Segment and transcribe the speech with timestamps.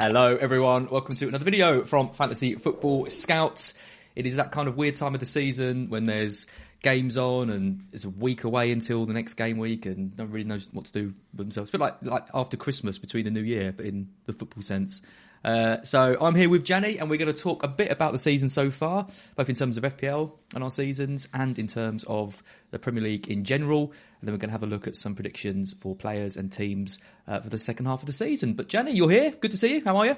[0.00, 0.88] Hello, everyone.
[0.88, 3.74] Welcome to another video from Fantasy Football Scouts.
[4.16, 6.46] It is that kind of weird time of the season when there's
[6.80, 10.32] games on and it's a week away until the next game week and no one
[10.32, 11.68] really knows what to do with themselves.
[11.68, 14.62] It's a bit like, like after Christmas between the new year, but in the football
[14.62, 15.02] sense.
[15.44, 18.18] Uh, so I'm here with Janny, and we're going to talk a bit about the
[18.18, 22.42] season so far, both in terms of FPL and our seasons, and in terms of
[22.70, 23.92] the Premier League in general.
[24.20, 26.98] And then we're going to have a look at some predictions for players and teams
[27.26, 28.52] uh, for the second half of the season.
[28.52, 29.30] But Janny, you're here.
[29.30, 29.84] Good to see you.
[29.84, 30.16] How are you?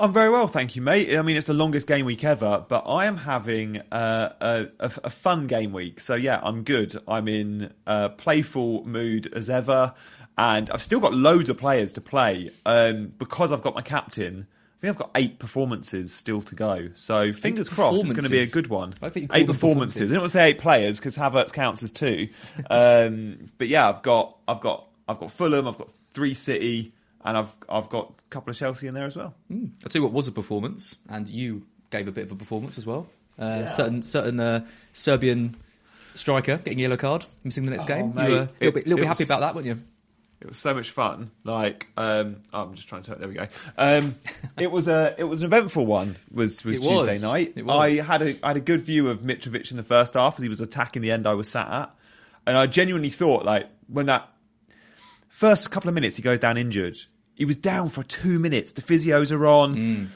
[0.00, 1.16] I'm very well, thank you, mate.
[1.16, 4.92] I mean, it's the longest game week ever, but I am having uh, a, a,
[5.04, 6.00] a, fun game week.
[6.00, 7.00] So yeah, I'm good.
[7.06, 9.94] I'm in a playful mood as ever,
[10.36, 14.46] and I've still got loads of players to play um, because I've got my captain.
[14.48, 16.90] I think I've got eight performances still to go.
[16.94, 18.94] So fingers crossed, it's going to be a good one.
[19.02, 19.46] eight performances.
[19.46, 20.10] performances.
[20.10, 22.28] I don't want to say eight players because Havertz counts as two.
[22.68, 25.68] um, but yeah, I've got, I've got, I've got Fulham.
[25.68, 26.92] I've got three City,
[27.24, 29.34] and I've, I've got a couple of Chelsea in there as well.
[29.50, 29.70] Mm.
[29.82, 32.76] I'll tell you what was a performance, and you gave a bit of a performance
[32.76, 33.06] as well.
[33.38, 33.66] Uh, yeah.
[33.66, 35.56] Certain, certain uh, Serbian
[36.14, 38.14] striker getting a yellow card, missing the next oh, game.
[38.14, 39.78] Mate, you were a little bit, little bit happy about that, weren't you?
[40.44, 41.30] It was so much fun.
[41.42, 43.14] Like, um, oh, I'm just trying to.
[43.14, 43.48] There we go.
[43.78, 44.16] Um,
[44.58, 46.16] it was a it was an eventful one.
[46.30, 47.22] Was was It Tuesday was.
[47.22, 47.64] night.
[47.64, 47.74] Was.
[47.74, 50.42] I had a I had a good view of Mitrovic in the first half as
[50.42, 51.94] he was attacking the end I was sat at,
[52.46, 54.28] and I genuinely thought like when that
[55.28, 56.98] first couple of minutes he goes down injured.
[57.34, 58.74] He was down for two minutes.
[58.74, 59.76] The physios are on.
[59.76, 60.06] Mm.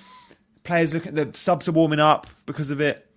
[0.62, 3.07] Players look at the subs are warming up because of it.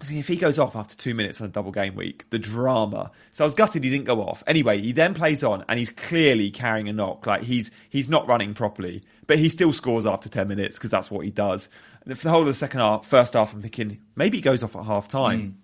[0.00, 3.10] If he goes off after two minutes on a double game week, the drama.
[3.32, 4.44] So I was gutted he didn't go off.
[4.46, 7.26] Anyway, he then plays on and he's clearly carrying a knock.
[7.26, 11.10] Like he's he's not running properly, but he still scores after ten minutes because that's
[11.10, 11.68] what he does.
[12.04, 14.62] And for the whole of the second half, first half, I'm thinking maybe he goes
[14.62, 15.58] off at half time.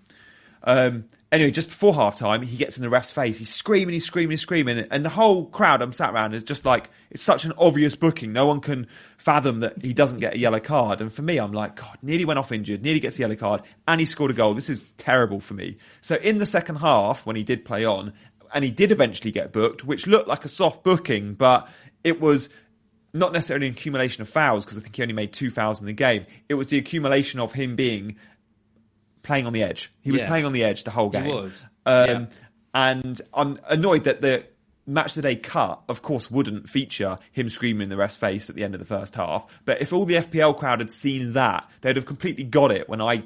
[0.65, 3.39] Um, anyway, just before half time, he gets in the ref's face.
[3.39, 4.87] He's screaming, he's screaming, he's screaming.
[4.91, 8.33] And the whole crowd I'm sat around is just like, it's such an obvious booking.
[8.33, 8.87] No one can
[9.19, 11.00] fathom that he doesn't get a yellow card.
[11.00, 13.62] And for me, I'm like, God, nearly went off injured, nearly gets a yellow card,
[13.89, 14.55] and he scored a goal.
[14.55, 15.77] This is terrible for me.
[16.00, 18.12] So in the second half, when he did play on,
[18.55, 21.69] and he did eventually get booked, which looked like a soft booking, but
[22.05, 22.49] it was
[23.12, 25.87] not necessarily an accumulation of fouls because I think he only made two fouls in
[25.87, 26.27] the game.
[26.49, 28.17] It was the accumulation of him being
[29.25, 29.93] playing on the edge.
[30.03, 30.29] He was Yeah.
[30.29, 31.25] playing on the edge the whole game.
[31.25, 31.65] He was.
[31.85, 32.27] Um, Yeah.
[32.77, 34.45] And I'm annoyed that the
[34.87, 38.51] match of the day cut, of course, wouldn't feature him screaming in the ref's face
[38.51, 39.47] at the end of the first half.
[39.65, 43.01] But if all the FPL crowd had seen that, they'd have completely got it when
[43.01, 43.23] I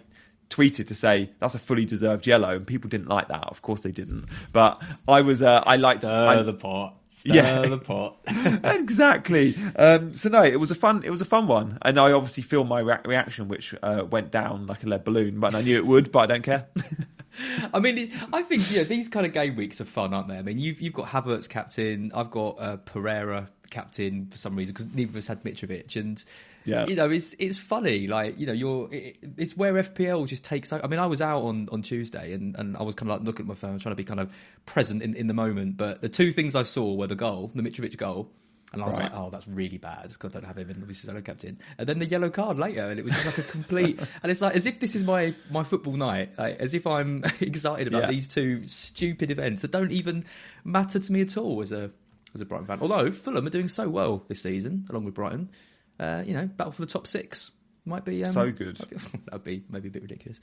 [0.51, 3.45] tweeted to say that's a fully deserved yellow, and people didn't like that.
[3.45, 4.27] Of course, they didn't.
[4.53, 6.95] But I was, uh, I liked Stir I- pot.
[7.11, 7.63] Stir Yeah.
[7.67, 8.17] the pot.
[8.27, 9.57] exactly.
[9.77, 11.03] Um, so no, it was a fun.
[11.05, 14.31] It was a fun one, and I obviously feel my rea- reaction, which uh, went
[14.31, 15.41] down like a lead balloon.
[15.41, 16.67] But I knew it would, but I don't care.
[17.73, 20.37] I mean, I think yeah, these kind of game weeks are fun, aren't they?
[20.39, 24.73] I mean, you've you've got Havertz captain, I've got uh, Pereira captain for some reason
[24.73, 26.23] because neither of us had Mitrovic, and
[26.65, 26.87] Yeah.
[26.87, 28.07] you know, it's it's funny.
[28.07, 30.73] Like you know, you're it, it's where FPL just takes.
[30.73, 33.27] I mean, I was out on, on Tuesday and, and I was kind of like
[33.27, 34.31] looking at my phone, trying to be kind of
[34.67, 35.77] present in, in the moment.
[35.77, 38.31] But the two things I saw were the goal, the Mitrovic goal.
[38.71, 39.05] And I was Right.
[39.11, 41.59] like, "Oh, that's really bad." Because I don't have him, and obviously I don't captain.
[41.79, 43.99] And then the yellow card later, and it was just like a complete.
[44.23, 47.25] and it's like as if this is my my football night, like, as if I'm
[47.41, 48.11] excited about Yeah.
[48.11, 50.27] these two stupid events that don't even
[50.65, 51.91] matter to me at all as a
[52.35, 52.79] as a Brighton fan.
[52.81, 55.51] Although Fulham are doing so well this season, along with Brighton,
[55.99, 57.51] uh, you know, battle for the top six
[57.89, 58.79] might be um, So good.
[58.89, 58.97] be-
[59.27, 60.39] that'd be maybe a bit ridiculous.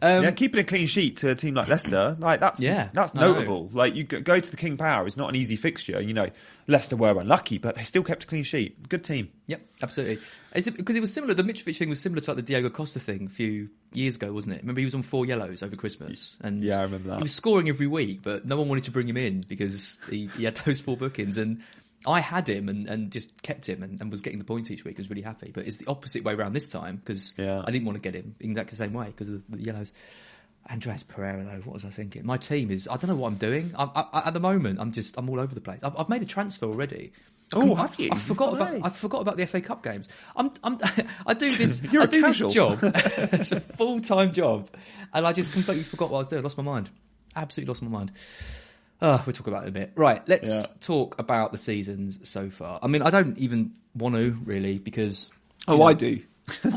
[0.00, 3.14] Um, yeah, keeping a clean sheet to a team like Leicester, like that's Yeah, that's
[3.14, 3.68] notable.
[3.72, 6.00] Like you go go to the King Power, it's not an easy fixture.
[6.00, 6.30] You know,
[6.66, 8.88] Leicester were unlucky, but they still kept a clean sheet.
[8.88, 9.30] Good team.
[9.46, 10.18] Yep, absolutely.
[10.52, 11.34] Because it was similar.
[11.34, 14.32] The Mitrovic thing was similar to like the Diego Costa thing a few years ago,
[14.32, 14.62] wasn't it?
[14.62, 17.16] Remember he was on four yellows over Christmas, and Yeah, I remember that.
[17.16, 20.28] He was scoring every week, but no one wanted to bring him in because he,
[20.36, 21.38] he had those four bookings.
[21.38, 21.62] And
[22.06, 24.84] I had him and, and just kept him and, and was getting the points each
[24.84, 24.96] week.
[24.98, 25.50] I was really happy.
[25.52, 27.62] But it's the opposite way around this time because Yeah.
[27.66, 29.62] I didn't want to get him in exactly the same way because of the, the
[29.64, 29.92] yellows.
[30.70, 32.26] Andreas Pereira, though, what was I thinking?
[32.26, 33.72] My team is, I don't know what I'm doing.
[33.78, 35.78] I, I, at the moment, I'm just, I'm all over the place.
[35.82, 37.12] I've, I've made a transfer already.
[37.52, 38.08] Oh, have you?
[38.10, 40.08] I forgot about I forgot about the FA Cup games.
[40.34, 40.80] I'm, I'm,
[41.26, 42.48] I do this, You're I a do casual.
[42.48, 42.78] this job.
[42.82, 44.68] it's a full time job,
[45.14, 46.40] and I just completely forgot what I was doing.
[46.40, 46.90] I Lost my mind.
[47.36, 48.10] Absolutely lost my mind.
[49.00, 49.92] Uh, we'll talk about it in a bit.
[49.94, 50.62] Right, let's Yeah.
[50.80, 52.78] talk about the seasons so far.
[52.82, 55.30] I mean, I don't even want to really because.
[55.68, 56.22] Oh, know, I do.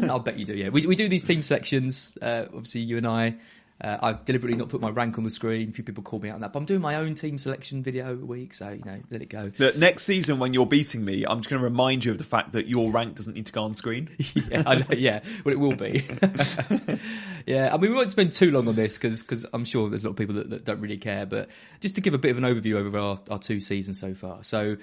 [0.09, 0.53] I'll bet you do.
[0.55, 2.17] Yeah, we we do these team selections.
[2.21, 3.35] Uh, obviously, you and I.
[3.81, 5.69] Uh, I've deliberately not put my rank on the screen.
[5.69, 7.81] A few people call me out on that, but I'm doing my own team selection
[7.81, 9.49] video a week, so you know, let it go.
[9.57, 12.25] That next season, when you're beating me, I'm just going to remind you of the
[12.25, 14.09] fact that your rank doesn't need to go on screen.
[14.49, 15.21] yeah, I know, yeah.
[15.45, 16.03] Well, it will be.
[17.45, 20.03] yeah, I mean, we won't spend too long on this because because I'm sure there's
[20.03, 21.25] a lot of people that, that don't really care.
[21.25, 21.49] But
[21.79, 24.43] just to give a bit of an overview over our, our two seasons so far.
[24.43, 24.75] So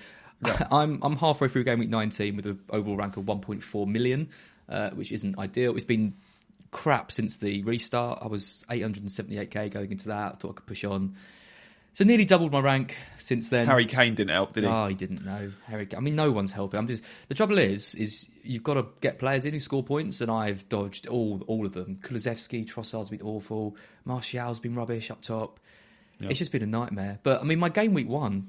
[0.71, 4.31] I'm I'm halfway through game week 19 with an overall rank of 1.4 million,
[4.69, 5.77] uh, which isn't ideal.
[5.77, 6.15] It's been
[6.77, 8.19] crap since the restart.
[8.21, 10.33] I was 878k going into that.
[10.33, 11.17] I thought I could push on.
[11.95, 13.67] So nearly doubled my rank since then.
[13.67, 14.69] Harry Kane didn't help, did he?
[14.69, 15.53] Oh, he didn't know.
[15.65, 15.89] Harry.
[15.97, 16.77] I mean, no one's helping.
[16.77, 17.03] I'm just.
[17.29, 20.69] The trouble is, is you've got to get players in who score points, and I've
[20.69, 21.99] dodged all all of them.
[22.03, 23.75] Kulusevski, Trossard's been awful.
[24.05, 25.59] Martial's been rubbish up top.
[26.21, 27.21] It's just been a nightmare.
[27.23, 28.49] But I mean, my game week one.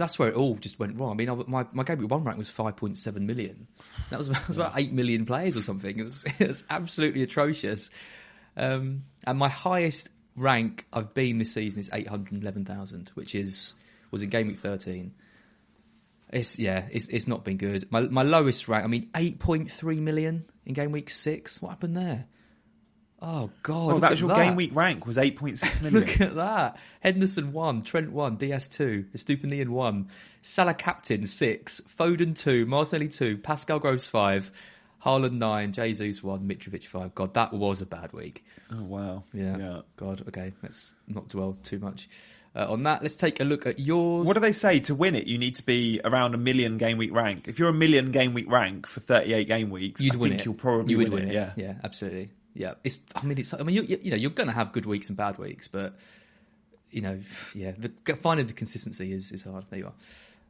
[0.00, 1.12] That's where it all just went wrong.
[1.12, 3.68] I mean, I, my my game week one rank was five point seven million.
[4.08, 5.98] That was, that was about eight million players or something.
[5.98, 7.90] It was it was absolutely atrocious.
[8.56, 13.34] Um, and my highest rank I've been this season is eight hundred eleven thousand, which
[13.34, 13.74] is
[14.10, 15.14] was in game week thirteen.
[16.32, 17.92] It's yeah, it's it's not been good.
[17.92, 21.60] My my lowest rank, I mean, eight point three million in game week six.
[21.60, 22.26] What happened there?
[23.22, 23.74] Oh God!
[23.76, 24.36] Oh, look that was your that.
[24.36, 26.00] game week rank was 8.6 million.
[26.00, 26.78] Look at that.
[27.00, 30.08] Henderson one, Trent one, DS two, Estupiñán one,
[30.42, 34.50] Salah captain six, Foden two, Martinelli two, Pascal Gross five,
[35.04, 37.14] Haaland nine, Jesus one, Mitrovic five.
[37.14, 38.44] God, that was a bad week.
[38.72, 39.24] oh wow.
[39.34, 39.56] Yeah.
[39.58, 39.80] yeah.
[39.96, 40.22] God.
[40.28, 40.52] Okay.
[40.62, 42.08] Let's not dwell too much
[42.56, 43.02] uh, on that.
[43.02, 44.26] Let's take a look at yours.
[44.26, 45.26] What do they say to win it?
[45.26, 47.48] You need to be around a million game week rank.
[47.48, 50.40] If you're a million game week rank for 38 game weeks, You'd I win think
[50.40, 50.44] it.
[50.46, 51.34] you'll probably you would win, it.
[51.34, 51.52] Yeah.
[51.56, 51.74] Yeah.
[51.84, 52.30] Absolutely.
[52.54, 52.74] Yeah.
[52.84, 53.00] It's.
[53.14, 53.54] I mean, it's.
[53.54, 55.96] I mean, you, you know, you're going to have good weeks and bad weeks, but
[56.90, 57.20] you know,
[57.54, 59.64] yeah, the, finding the consistency is is hard.
[59.70, 59.92] There you are.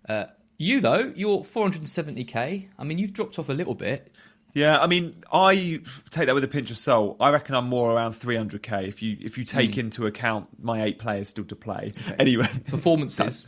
[0.09, 0.27] Uh,
[0.59, 2.69] you though, you're 470k.
[2.79, 4.11] I mean, you've dropped off a little bit.
[4.53, 5.81] Yeah, I mean, I
[6.11, 7.19] take that with a pinch of salt.
[7.21, 9.81] I reckon I'm more around 300k if you if you take Hmm.
[9.81, 11.93] into account my eight players still to play.
[12.19, 13.47] Anyway, Performances.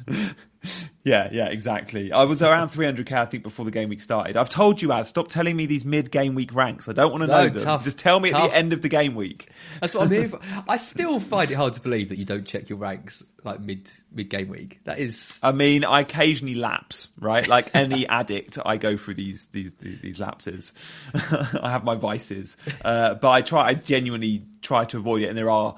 [1.05, 2.13] yeah, yeah, exactly.
[2.13, 4.37] I was around 300k I think before the game week started.
[4.37, 6.89] I've told you, Az, stop telling me these mid game week ranks.
[6.89, 7.63] I don't want to No, know them.
[7.63, 9.49] tough, Just tell me at the end of the game week.
[9.81, 10.41] That's what I'm here for.
[10.69, 13.91] I still find it hard to believe that you don't check your ranks like mid
[14.13, 14.81] mid game week.
[14.85, 15.41] That is.
[15.43, 17.47] I mean, I occasionally lapse, right?
[17.49, 20.73] Like any addict, I go through these these these, these lapses.
[21.15, 23.69] I have my vices, uh, but I try.
[23.69, 25.75] I genuinely try to avoid it, and there are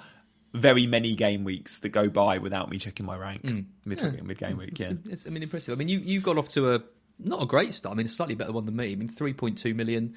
[0.54, 3.42] very many game weeks that go by without me checking my rank
[3.84, 4.78] mid mid game week.
[4.78, 5.74] Yeah, It's, it's, I mean, impressive.
[5.74, 6.82] I mean, you you've got off to a
[7.18, 7.94] not a great start.
[7.94, 8.92] I mean, a slightly better one than me.
[8.92, 10.14] I mean, three point two million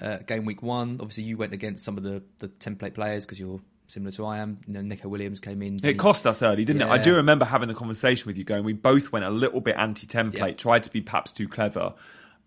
[0.00, 0.98] uh, game week one.
[1.00, 4.38] Obviously, you went against some of the the template players because you're similar to I
[4.38, 4.58] am.
[4.66, 5.78] You know, Nico Williams came in.
[5.84, 6.88] It cost us early, didn't it?
[6.88, 9.76] I do remember having the conversation with you going, we both went a little bit
[9.76, 10.50] anti template, Yeah.
[10.52, 11.92] tried to be perhaps too clever.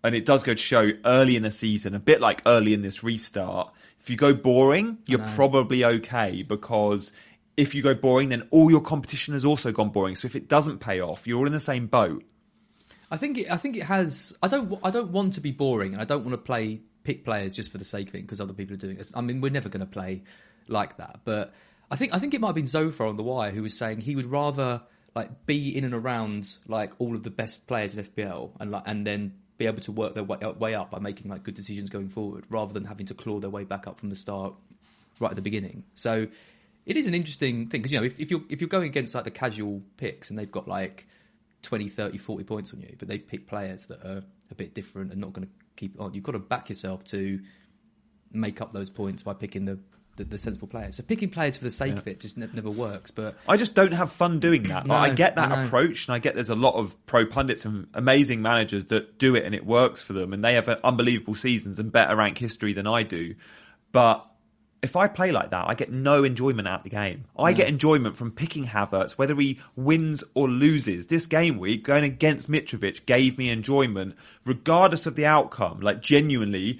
[0.02, 2.82] And it does go to show early in a season, a bit like early in
[2.82, 7.12] this restart, if you go boring, you're probably okay because
[7.58, 10.14] if you go boring, then all your competition has also gone boring.
[10.14, 12.22] So if it doesn't pay off, you're all in the same boat.
[13.10, 14.32] I think it, I think it has.
[14.42, 14.78] I don't.
[14.84, 17.72] I don't want to be boring, and I don't want to play pick players just
[17.72, 19.10] for the sake of it because other people are doing it.
[19.12, 20.22] I mean, we're never going to play
[20.68, 21.20] like that.
[21.24, 21.52] But
[21.90, 24.02] I think I think it might have been Zophar on the wire who was saying
[24.02, 24.80] he would rather
[25.16, 28.84] like be in and around like all of the best players in FPL and like
[28.86, 31.90] and then be able to work their way, way up by making like good decisions
[31.90, 34.54] going forward rather than having to claw their way back up from the start
[35.18, 35.82] right at the beginning.
[35.96, 36.28] So
[36.88, 39.14] it is an interesting thing because you know if, if you're if you're going against
[39.14, 41.06] like the casual picks and they've got like
[41.62, 45.12] 20, 30, 40 points on you, but they've picked players that are a bit different
[45.12, 46.14] and not going to keep on.
[46.14, 47.40] You've got to back yourself to
[48.32, 49.78] make up those points by picking the,
[50.16, 50.96] the, the sensible players.
[50.96, 53.10] So picking players for the sake of it just ne- never works.
[53.10, 54.86] But I just don't have fun doing that.
[54.86, 57.64] No, I get that I approach, and I get there's a lot of pro pundits
[57.64, 61.34] and amazing managers that do it and it works for them, and they have unbelievable
[61.34, 63.34] seasons and better rank history than I do.
[63.90, 64.27] But
[64.82, 67.24] if I play like that, I get no enjoyment out the game.
[67.36, 71.08] I get enjoyment from picking Havertz, whether he wins or loses.
[71.08, 75.80] This game week, going against Mitrovic, gave me enjoyment, regardless of the outcome.
[75.80, 76.78] Like genuinely,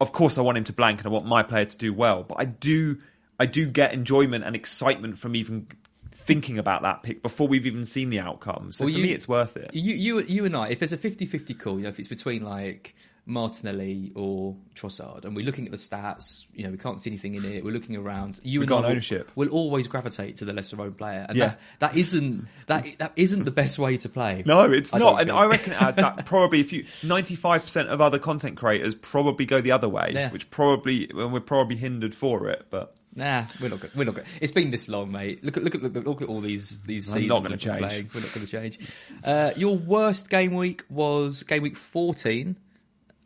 [0.00, 2.22] of course, I want him to blank and I want my player to do well,
[2.24, 2.98] but I do,
[3.38, 5.66] I do get enjoyment and excitement from even
[6.12, 8.70] thinking about that pick before we've even seen the outcome.
[8.72, 9.70] So Well, for you- me, it's worth it.
[9.72, 12.44] You, you, you and I, if there's a 50-50 call, you know, if it's between
[12.44, 12.94] like
[13.30, 17.34] Martinelli or Trossard, and we're looking at the stats, you know, we can't see anything
[17.36, 17.64] in it.
[17.64, 18.40] We're looking around.
[18.42, 19.30] You We've and got I will, ownership.
[19.34, 21.54] will always gravitate to the lesser owned player, and Yeah.
[21.78, 24.42] that, that isn't that that isn't the best way to play.
[24.44, 25.30] No, it's I not, and.
[25.30, 28.94] I reckon it has that probably if you ninety five percent of other content creators
[28.94, 30.30] probably go the other way, Yeah.
[30.30, 32.66] which probably and we're probably hindered for it.
[32.70, 33.90] But Nah, we're not good.
[33.96, 34.24] We're not good.
[34.40, 35.42] It's been this long, mate.
[35.42, 37.28] Look at look at look at, look at all these these I'm seasons.
[37.28, 37.78] not gonna we're change.
[37.78, 38.10] playing.
[38.14, 38.78] We're not going to change.
[39.24, 42.54] Uh, your worst game week was game week fourteen.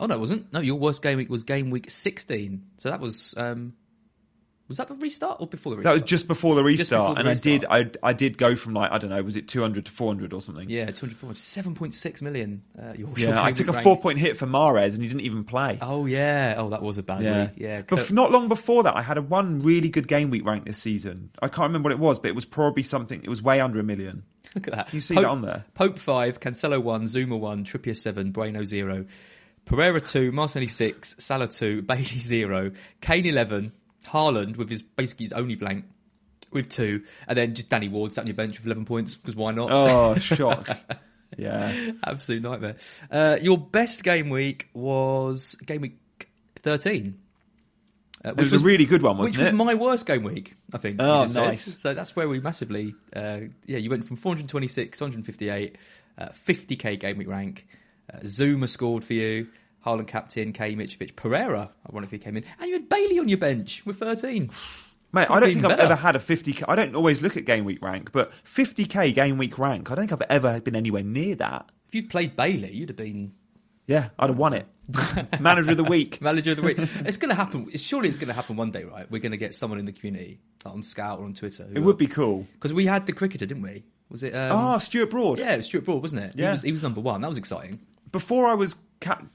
[0.01, 0.53] Oh no, it wasn't.
[0.53, 2.65] No, your worst game week was game week sixteen.
[2.79, 3.75] So that was um,
[4.67, 5.95] was that the restart or before the restart?
[5.97, 7.65] that was just before the restart, before the and I did.
[7.69, 10.09] I I did go from like I don't know was it two hundred to four
[10.09, 10.69] hundred or something.
[10.71, 12.63] yeah, two hundred four, seven point six million.
[12.77, 13.85] Uh, your, your Yeah, I took a rank.
[13.85, 15.79] four point hit for Mares and he didn't even play.
[15.81, 16.55] Oh yeah.
[16.59, 17.51] Oh, that was a bad Yeah, week.
[17.59, 17.83] Yeah.
[17.87, 20.65] But Kurt- not long before that, I had a one really good game week rank
[20.65, 21.31] this season.
[21.43, 23.21] I can't remember what it was, but it was probably something.
[23.23, 24.25] It was way under a million.
[24.55, 24.95] Look at that.
[24.95, 25.65] You see Pope, that on there?
[25.75, 29.05] Pope 5, Cancelo 1, Zouma 1, Trippier 7, Bueno 0,
[29.65, 33.73] Pereira 2, Martinelli 6, Salah 2, Bailey 0, Kane 11,
[34.07, 35.87] Haaland with his basically his only blank
[36.51, 39.37] with 2, and then just Danny Ward sat on your bench with 11 points, because
[39.37, 39.71] why not?
[39.73, 40.69] Oh, shock!
[41.39, 42.77] yeah, Absolute nightmare.
[43.11, 45.99] Uh, your best game week was game week
[46.63, 47.19] 13.
[48.25, 49.39] Uh, it was, a really good one, wasn't it?
[49.39, 50.97] which was my worst game week, I think.
[50.99, 51.47] Oh, just said.
[51.47, 51.81] nice.
[51.81, 55.77] So that's where we massively, uh, yeah, you went from 426 to 158,
[56.17, 57.67] uh, 50k game week rank.
[58.13, 59.49] Uh, Zouma scored for you.
[59.85, 63.85] Haaland captain, Kay Mitrovic, Pereira, ironically came in, and you had Bailey on your bench
[63.85, 64.51] with 13.
[65.13, 66.65] Mate, I don't think I've ever had a 50k.
[66.67, 70.09] I don't always look at game week rank, but 50k game week rank, I don't
[70.09, 71.71] think I've ever been anywhere near that.
[71.87, 73.35] If you'd played Bailey, you'd have been
[73.87, 74.67] Yeah, I'd have won it.
[75.41, 76.21] Manager of the week.
[76.21, 76.77] manager of the week.
[76.79, 77.71] it's going to happen.
[77.77, 79.11] Surely it's going to happen one day, right?
[79.11, 81.69] We're going to get someone in the community like on Scout or on Twitter.
[81.75, 82.47] It would be cool.
[82.55, 83.85] because we had the cricketer, didn't we?
[84.11, 84.35] Was it?
[84.35, 85.39] Um, Ah, Stuart Broad.
[85.39, 86.33] yeah, it was Stuart Broad, wasn't it?
[86.37, 86.49] Yeah.
[86.49, 87.21] he was, he was number one.
[87.21, 87.81] That was exciting.
[88.15, 88.77] Before I was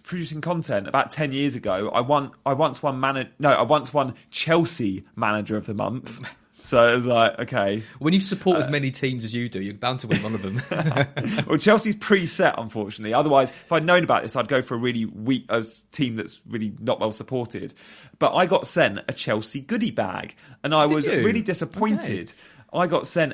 [0.03, 2.31] producing content about 10 years ago, I won.
[2.45, 6.25] I once won man- No, I once won Chelsea Manager of the Month.
[6.63, 7.83] So it was like, okay.
[7.99, 10.33] When you support Uh, as many teams as you do, you're bound to win one
[10.33, 10.61] of them.
[11.47, 13.13] Well, Chelsea's preset, unfortunately.
[13.13, 15.49] Otherwise, if I'd known about this, I'd go for a really weak
[15.91, 17.73] team that's really not well supported.
[18.17, 21.21] But I got sent a Chelsea goodie bag, and I was you?
[21.25, 22.31] really disappointed.
[22.71, 23.33] I got sent.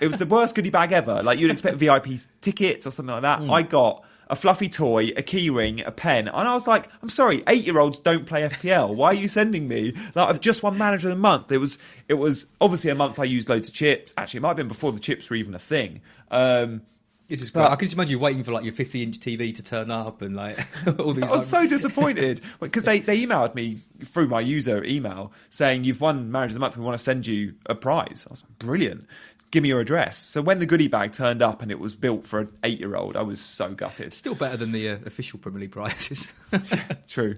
[0.00, 1.22] It was the worst goodie bag ever.
[1.22, 2.08] Like you'd expect VIP
[2.42, 3.38] tickets or something like that.
[3.38, 3.50] Hmm.
[3.50, 7.08] I got a fluffy toy, a key ring, a pen, and I was like, "I'm
[7.08, 8.94] sorry, eight year olds don't play FPL.
[8.94, 9.92] Why are you sending me?
[10.14, 11.52] Like I've just won Manager of the Month.
[11.52, 14.14] It was it was obviously a month I used loads of chips.
[14.16, 16.00] Actually, it might have been before the chips were even a thing.
[16.30, 16.82] Um,
[17.28, 17.62] this is great.
[17.62, 19.90] But- I can just imagine you waiting for like your 50 inch TV to turn
[19.90, 20.58] up and like
[20.98, 21.24] all these.
[21.24, 25.84] I was like- so disappointed because they, they emailed me through my user email saying
[25.84, 26.76] you've won Marriage of the Month.
[26.76, 28.24] We want to send you a prize.
[28.28, 29.06] I was like, brilliant.
[29.52, 30.16] Give me your address.
[30.16, 32.96] So when the goodie bag turned up and it was built for an eight year
[32.96, 34.14] old, I was so gutted.
[34.14, 36.32] Still better than the uh, official Premier League prizes.
[37.08, 37.36] True.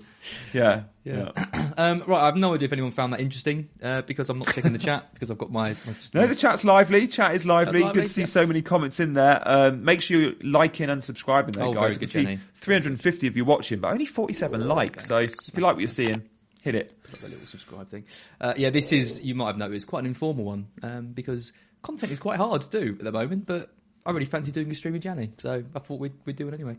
[0.52, 0.85] Yeah.
[1.02, 1.30] Yeah.
[1.76, 4.54] um, right, I have no idea if anyone found that interesting uh, because I'm not
[4.54, 5.71] checking the chat because I've got my.
[5.87, 7.09] my No, the chat's lively.
[7.09, 7.80] Chat is lively.
[7.80, 8.26] Lively, Good to see yeah.
[8.28, 9.42] so many comments in there.
[9.44, 11.97] Um, make sure you're liking and subscribing there, Oh, guys.
[11.97, 15.06] good, I see 350 of you watching, but only 47 likes.
[15.06, 16.23] So if you like what you're seeing,
[16.62, 17.02] hit it.
[17.02, 18.04] Put up the little subscribe thing.
[18.40, 21.52] Uh, yeah, this is you might have noticed quite an informal one um, because
[21.84, 23.46] content is quite hard to do at the moment.
[23.46, 23.70] But
[24.04, 26.54] I really fancy doing a stream with Janny, so I thought we'd, we'd do it
[26.54, 26.76] anyway.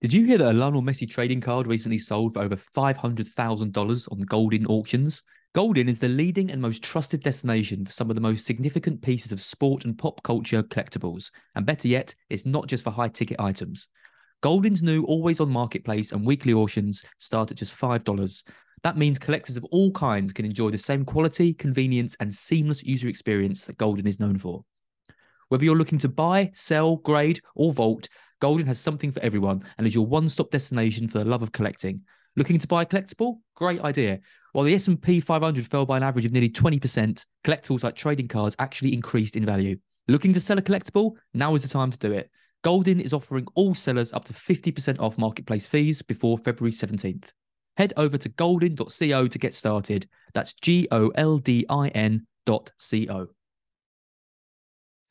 [0.00, 4.24] Did you hear that a Lionel Messi trading card recently sold for over $500,000 on
[4.24, 5.22] Goldin auctions?
[5.54, 9.32] Goldin is the leading and most trusted destination for some of the most significant pieces
[9.32, 11.30] of sport and pop culture collectibles.
[11.54, 13.88] And better yet, it's not just for high ticket items.
[14.42, 18.42] Goldin's new always on marketplace and weekly auctions start at just $5.
[18.82, 23.08] That means collectors of all kinds can enjoy the same quality, convenience, and seamless user
[23.08, 24.64] experience that Goldin is known for.
[25.48, 28.08] Whether you're looking to buy, sell, grade, or vault,
[28.40, 32.02] Goldin has something for everyone and is your one-stop destination for the love of collecting.
[32.34, 33.36] Looking to buy a collectible?
[33.54, 34.18] Great idea.
[34.52, 38.56] While the S&P 500 fell by an average of nearly 20%, collectibles like trading cards
[38.58, 39.76] actually increased in value.
[40.08, 41.12] Looking to sell a collectible?
[41.34, 42.30] Now is the time to do it.
[42.64, 47.30] Goldin is offering all sellers up to 50% off marketplace fees before February 17th.
[47.76, 50.06] Head over to goldin.co to get started.
[50.34, 53.28] That's G O L D I N dot C O.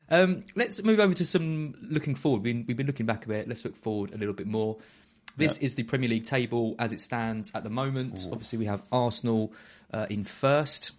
[0.09, 2.43] Um, let's move over to some looking forward.
[2.43, 3.47] We've been, we've been looking back a bit.
[3.47, 4.77] Let's look forward a little bit more.
[5.37, 8.27] This is the Premier League table as it stands at the moment.
[8.31, 9.53] Obviously, we have Arsenal
[9.93, 10.91] uh, in first.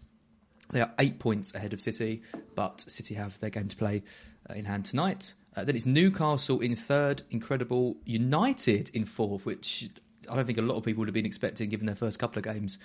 [0.71, 2.23] They are eight points ahead of City,
[2.55, 4.03] but City have their game to play
[4.49, 5.35] uh, in hand tonight.
[5.55, 7.97] Uh, then it's Newcastle in third, incredible.
[8.07, 9.91] United in fourth, which
[10.31, 12.39] I don't think a lot of people would have been expecting given their first couple
[12.39, 12.79] of games.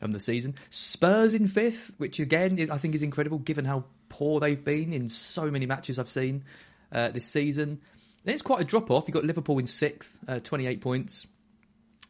[0.00, 0.54] of the season.
[0.70, 4.92] Spurs in fifth, which again is, I think is incredible given how poor they've been
[4.92, 6.44] in so many matches I've seen
[6.92, 7.80] uh, this season.
[8.24, 9.04] Then it's quite a drop off.
[9.06, 11.26] You've got Liverpool in sixth, uh, 28 points.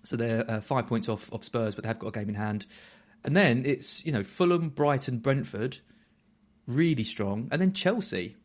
[0.03, 2.35] So they're uh, five points off, off Spurs, but they have got a game in
[2.35, 2.67] hand.
[3.25, 5.79] And then it's, you know, Fulham, Brighton, Brentford,
[6.67, 7.49] really strong.
[7.51, 8.37] And then Chelsea,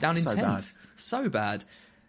[0.00, 0.42] down in so 10th.
[0.42, 0.64] bad.
[0.96, 1.64] So bad.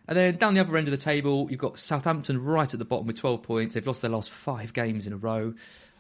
[0.08, 2.86] And then down the other end of the table, you've got Southampton right at the
[2.86, 3.74] bottom with 12 points.
[3.74, 5.54] They've lost their last five games in a row.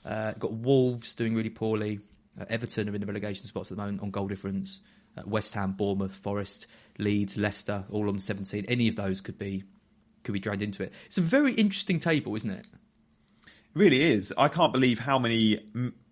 [0.05, 1.99] Uh, got Wolves doing really poorly.
[2.39, 4.81] Uh, Everton are in the relegation spots at the moment on goal difference.
[5.17, 6.67] Uh, West Ham, Bournemouth, Forest,
[6.99, 8.65] Leeds, Leicester, all on 17.
[8.67, 9.63] Any of those could be
[10.23, 10.91] could be dragged into it.
[11.05, 12.67] It's a very interesting table, isn't it?
[13.45, 14.33] It really is.
[14.37, 15.63] I can't believe how many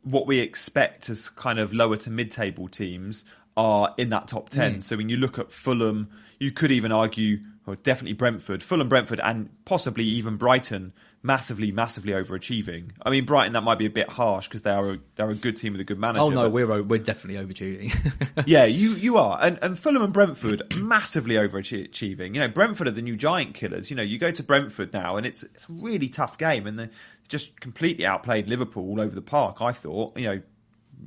[0.03, 3.25] what we expect as kind of lower to mid-table teams
[3.57, 4.81] are in that top ten.
[4.81, 6.09] So when you look at Fulham,
[6.39, 12.11] you could even argue, or definitely Brentford, Fulham, Brentford, and possibly even Brighton, massively, massively
[12.11, 12.91] overachieving.
[13.01, 15.35] I mean, Brighton that might be a bit harsh because they are a, they're a
[15.35, 16.21] good team with a good manager.
[16.21, 17.89] Oh no, we're we're definitely overdue.
[18.45, 22.35] yeah, you you are, and and Fulham and Brentford massively overachieving.
[22.35, 23.89] You know, Brentford are the new giant killers.
[23.89, 26.77] You know, you go to Brentford now, and it's it's a really tough game, and
[26.77, 26.89] they
[27.29, 29.61] just completely outplayed Liverpool all over the park.
[29.61, 30.41] I thought, you know,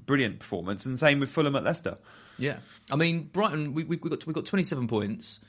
[0.07, 1.99] brilliant performance, and same with Fulham at Leicester.
[2.39, 2.59] Yeah,
[2.91, 3.75] I mean Brighton.
[3.75, 5.41] We, we've got we've got twenty seven points,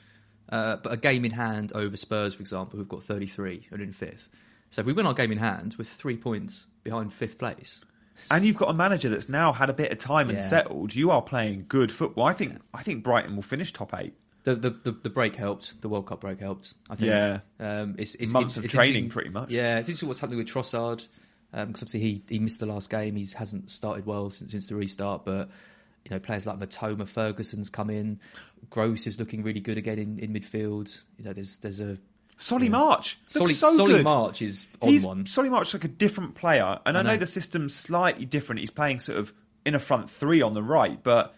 [0.50, 3.80] uh, but a game in hand over Spurs, for example, who've got thirty three and
[3.82, 4.28] in fifth.
[4.70, 7.84] So if we win our game in hand, we're three points behind fifth place.
[8.30, 10.44] And you've got a manager that's now had a bit of time and Yeah.
[10.44, 10.94] settled.
[10.94, 12.24] You are playing good football.
[12.24, 14.14] I think I think Brighton will finish top eight.
[14.44, 15.80] The, the the the break helped.
[15.82, 16.74] The World Cup break helped.
[16.90, 17.08] I think.
[17.10, 17.40] Yeah.
[17.60, 19.50] Um, it's, it's Months it's- of it's training, pretty much.
[19.52, 21.06] Yeah, it's interesting what's happening with Trossard
[21.50, 23.14] because obviously he, he missed the last game.
[23.16, 25.48] He hasn't started well since since the restart, but.
[26.08, 28.18] You know, players like Mitoma, Ferguson's come in.
[28.70, 31.00] Gross is looking really good again in, in midfield.
[31.18, 31.98] You know, there's there's a
[32.38, 34.02] Solly March, Solly, so Solly.
[34.02, 35.26] March is on He's one.
[35.26, 37.10] Solly March is like a different player, and I, I know.
[37.10, 37.16] know.
[37.16, 38.60] the system's slightly different.
[38.60, 39.32] He's playing sort of
[39.66, 41.34] in a front three on the right, but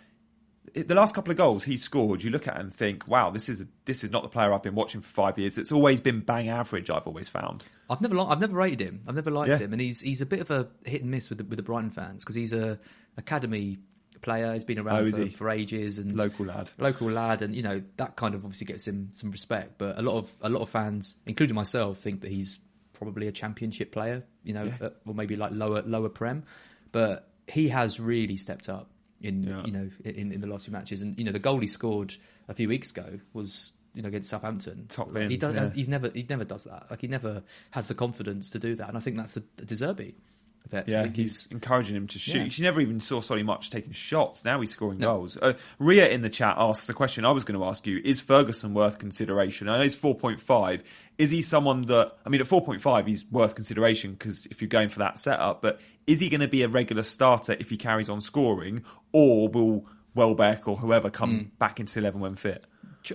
[0.75, 3.63] the last couple of goals he scored, you look at and think, "Wow, this is
[3.63, 6.21] a, this is not the player I've been watching for five years." It's always been
[6.21, 6.91] bang average.
[6.91, 7.65] I've always found.
[7.89, 9.01] I've never, I've never rated him.
[9.09, 9.59] I've never liked Yeah.
[9.59, 11.63] him, and he's he's a bit of a hit and miss with the, with the
[11.65, 12.79] Brighton fans because he's a
[13.17, 13.79] academy
[14.21, 14.53] player.
[14.55, 15.31] He's been Oh, around is for, he?
[15.31, 16.71] for ages and Local lad.
[16.79, 19.79] local lad, and you know that kind of obviously gets him some respect.
[19.79, 22.59] But a lot of a lot of fans, including myself, think that he's
[22.93, 24.25] probably a championship player.
[24.45, 24.91] You know, Yeah.
[25.07, 26.45] or maybe like lower lower prem,
[26.93, 29.65] but he has really stepped up in Yeah.
[29.65, 31.03] you know in, in the last few matches.
[31.03, 32.15] And you know the goal he scored
[32.49, 33.73] a few weeks ago was.
[33.93, 35.53] You know, against Southampton, Top he does.
[35.53, 35.71] yeah.
[35.75, 36.11] He's never.
[36.15, 36.87] He never does that.
[36.93, 38.87] Like he never has the confidence to do that.
[38.89, 40.15] And I think that's the, the De Zerbi
[40.73, 42.35] I Yeah, think he's encouraging him to shoot.
[42.37, 42.45] Yeah.
[42.45, 44.45] You never even saw Solly March taking shots.
[44.45, 45.37] Now he's scoring goals.
[45.37, 48.21] Uh, Ria in the chat asks the question I was going to ask you: Is
[48.21, 49.69] Ferguson worth consideration?
[49.69, 50.85] I know he's four point five.
[51.19, 52.13] Is he someone that?
[52.25, 55.19] I mean, at four point five, he's worth consideration because if you're going for that
[55.19, 55.61] setup.
[55.61, 59.49] But is he going to be a regular starter if he carries on scoring, or
[59.49, 61.45] will Welbeck or whoever come Hmm.
[61.59, 62.65] back into the eleven when fit?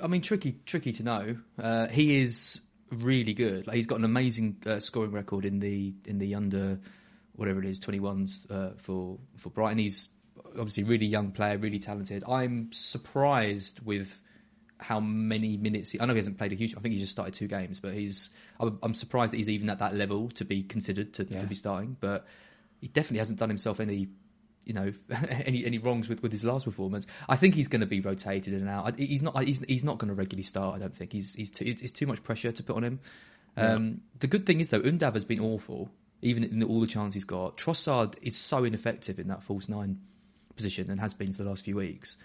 [0.02, 1.38] I mean, tricky, tricky to know.
[1.62, 2.60] Uh, he is
[2.92, 3.68] really good.
[3.68, 6.80] Like he's got an amazing uh, scoring record in the in the under
[7.36, 9.78] whatever it is twenty ones uh, for for Brighton.
[9.78, 10.10] He's
[10.52, 12.24] obviously a really young player, really talented.
[12.28, 14.22] I'm surprised with
[14.78, 15.92] how many minutes.
[15.92, 16.76] He, I know he hasn't played a huge.
[16.76, 18.30] I think he just started two games, but he's.
[18.60, 21.40] I'm, I'm surprised that he's even at that level to be considered to, Yeah.
[21.40, 21.96] to be starting.
[22.00, 22.26] But
[22.82, 24.08] he definitely hasn't done himself any
[24.66, 24.92] you know
[25.46, 27.06] any any wrongs with, with his last performance.
[27.30, 28.88] I think he's going to be rotated in and out.
[28.94, 30.76] I- He's not he's, he's not going to regularly start.
[30.76, 33.00] I don't think he's he's too it's too much pressure to put on him.
[33.58, 35.90] Um, The good thing is though, Undav has been awful,
[36.22, 37.58] even in all the chance he's got.
[37.58, 40.00] Trossard is so ineffective in that false nine
[40.56, 42.18] position and has been for the last few weeks.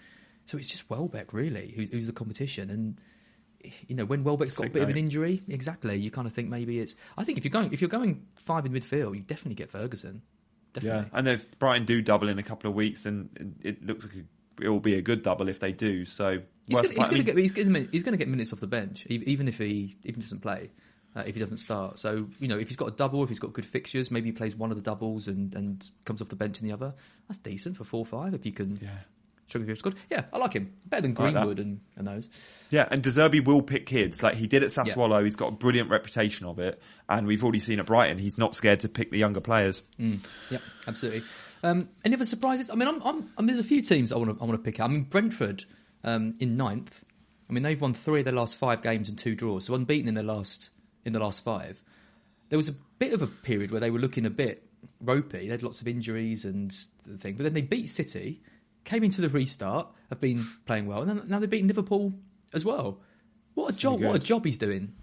[0.45, 2.97] So it's just Welbeck really who's, who's the competition and.
[3.87, 6.49] You know, when Welbeck's got a bit of an injury, exactly, you kind of think
[6.49, 6.95] maybe it's.
[7.15, 10.23] I think if you're going if you're going five in midfield, you definitely get Ferguson.
[10.73, 11.01] Definitely.
[11.01, 14.25] Yeah, and if Brighton do double in a couple of weeks, and it looks like
[14.59, 16.05] it will be a good double if they do.
[16.05, 19.57] So He's going to get he's going to get minutes off the bench, even if
[19.57, 20.69] he even if he doesn't play,
[21.15, 21.99] uh, if he doesn't start.
[21.99, 24.31] So you know, if he's got a double, if he's got good fixtures, maybe he
[24.31, 26.93] plays one of the doubles and, and comes off the bench in the other.
[27.27, 28.77] That's decent for four or five if you can.
[28.81, 28.89] Yeah.
[29.53, 29.95] With.
[30.09, 31.33] Yeah, I like him better than I like.
[31.33, 32.29] Greenwood and, and those.
[32.71, 35.25] Yeah, and De Zerbi will pick kids like he did at Sassuolo.
[35.25, 38.17] He's got a brilliant reputation of it, and we've already seen at Brighton.
[38.17, 39.83] He's not scared to pick the younger players.
[39.97, 41.23] Yeah, absolutely.
[41.63, 42.69] Um, any other surprises?
[42.69, 44.57] I mean, I'm, I'm, I mean, there's a few teams I want to I want
[44.57, 44.89] to pick out.
[44.89, 45.65] I mean, Brentford
[46.05, 47.03] um, in ninth.
[47.49, 50.07] I mean, they've won three of their last five games and two draws, so unbeaten
[50.07, 50.69] in their last
[51.05, 51.83] in the last five.
[52.49, 54.67] There was a bit of a period where they were looking a bit
[54.99, 55.45] ropey.
[55.45, 58.41] They had lots of injuries and the thing, but then they beat City,
[58.83, 62.13] came into the restart, have been playing well, and then, now they're beating Liverpool
[62.53, 62.99] as well.
[63.53, 64.01] What a job!
[64.01, 64.93] What a job he's doing.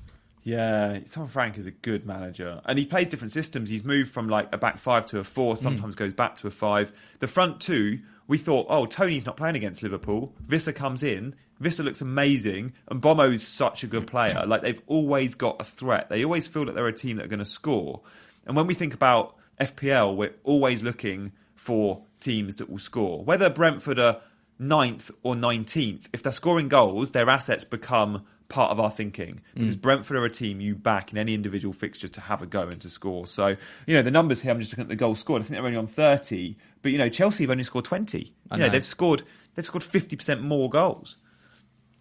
[0.42, 3.68] Yeah, Tom Frank is a good manager, and he plays different systems.
[3.68, 5.54] He's moved from like a back five to a four.
[5.54, 5.58] Mm.
[5.58, 6.92] Sometimes goes back to a five.
[7.18, 10.34] The front two, we thought, oh, Toney's not playing against Liverpool.
[10.46, 11.34] Wissa comes in.
[11.60, 14.08] Wissa looks amazing, and Mbeumo is such a good mm.
[14.08, 14.44] player.
[14.46, 16.08] Like they've always got a threat.
[16.08, 18.00] They always feel that they're a team that are going to score.
[18.46, 23.22] And when we think about FPL, we're always looking for teams that will score.
[23.22, 24.20] Whether Brentford are
[24.58, 29.60] ninth or 19th, if they're scoring goals, their assets become part of our thinking mm.
[29.60, 32.62] because Brentford are a team you back in any individual fixture to have a go
[32.62, 33.26] and to score.
[33.26, 35.42] So, you know, the numbers here, I'm just looking at the goals scored.
[35.42, 38.18] I think they're only on 30, but, you know, Chelsea have only scored 20.
[38.18, 38.68] You know, know.
[38.70, 39.22] they've scored
[39.54, 41.16] they've scored 50% more goals.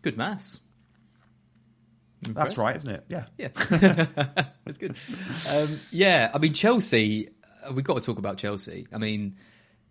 [0.08, 0.60] Good maths.
[2.22, 3.04] That's right, isn't it?
[3.10, 3.26] Yeah.
[3.38, 3.50] Yeah,
[4.66, 4.98] that's good.
[5.50, 7.30] Um, yeah, I mean Chelsea.
[7.68, 8.88] uh, We've got to talk about Chelsea.
[8.94, 9.36] I mean,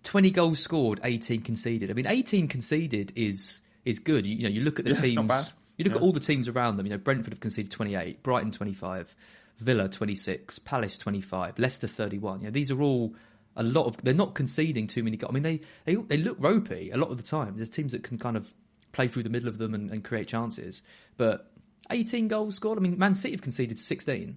[0.02, 1.90] twenty goals scored, eighteen conceded.
[1.90, 4.26] I mean, eighteen conceded is is good.
[4.26, 5.52] You, you know, you look at the Yeah, teams.
[5.76, 6.87] You look at all the teams around them.
[6.87, 9.14] You know, Brentford have conceded twenty eight, Brighton twenty five,
[9.59, 12.40] Villa twenty six, Palace twenty five, Leicester thirty one.
[12.40, 13.14] You know, these are all
[13.55, 13.98] a lot of.
[13.98, 15.31] They're not conceding too many goals.
[15.31, 17.57] I mean, they they they look ropey a lot of the time.
[17.57, 18.52] There's teams that can kind of
[18.97, 20.83] play through the middle of them and, and create chances,
[21.17, 21.53] but.
[21.91, 22.79] 18 goals scored.
[22.79, 24.37] I mean, Man City have conceded 16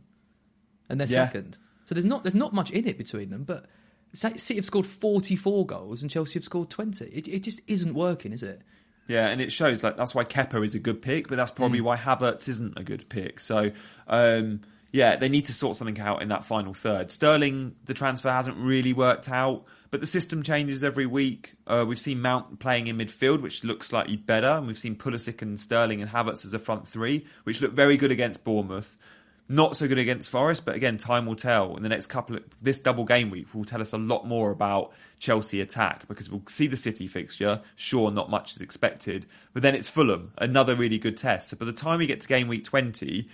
[0.88, 1.26] and they're Yeah.
[1.26, 1.58] second.
[1.86, 3.44] So there's not there's not much in it between them.
[3.44, 3.66] But
[4.14, 7.06] City have scored 44 goals and Chelsea have scored 20.
[7.06, 8.62] It, it just isn't working, is it?
[9.08, 11.82] Yeah, and it shows like that's why Kepa is a good pick, but that's probably
[11.82, 13.40] why Havertz isn't a good pick.
[13.40, 13.72] So,
[14.08, 17.12] um, yeah, they need to sort something out in that final third.
[17.12, 21.56] Sterling, the transfer hasn't really worked out, but the system changes every week.
[21.68, 25.42] Uh, we've seen Mount playing in midfield, which looks slightly better, and we've seen Pulisic
[25.42, 28.98] and Sterling and Havertz as a front three, which look very good against Bournemouth.
[29.52, 31.76] Not so good against Forest, but again, time will tell.
[31.76, 34.52] In the next couple of this double game week will tell us a lot more
[34.52, 37.62] about Chelsea attack because we'll see the City fixture.
[37.76, 41.50] Sure, not much is expected, but then it's Fulham, another really good test.
[41.50, 43.28] So by the time we get to game week twenty,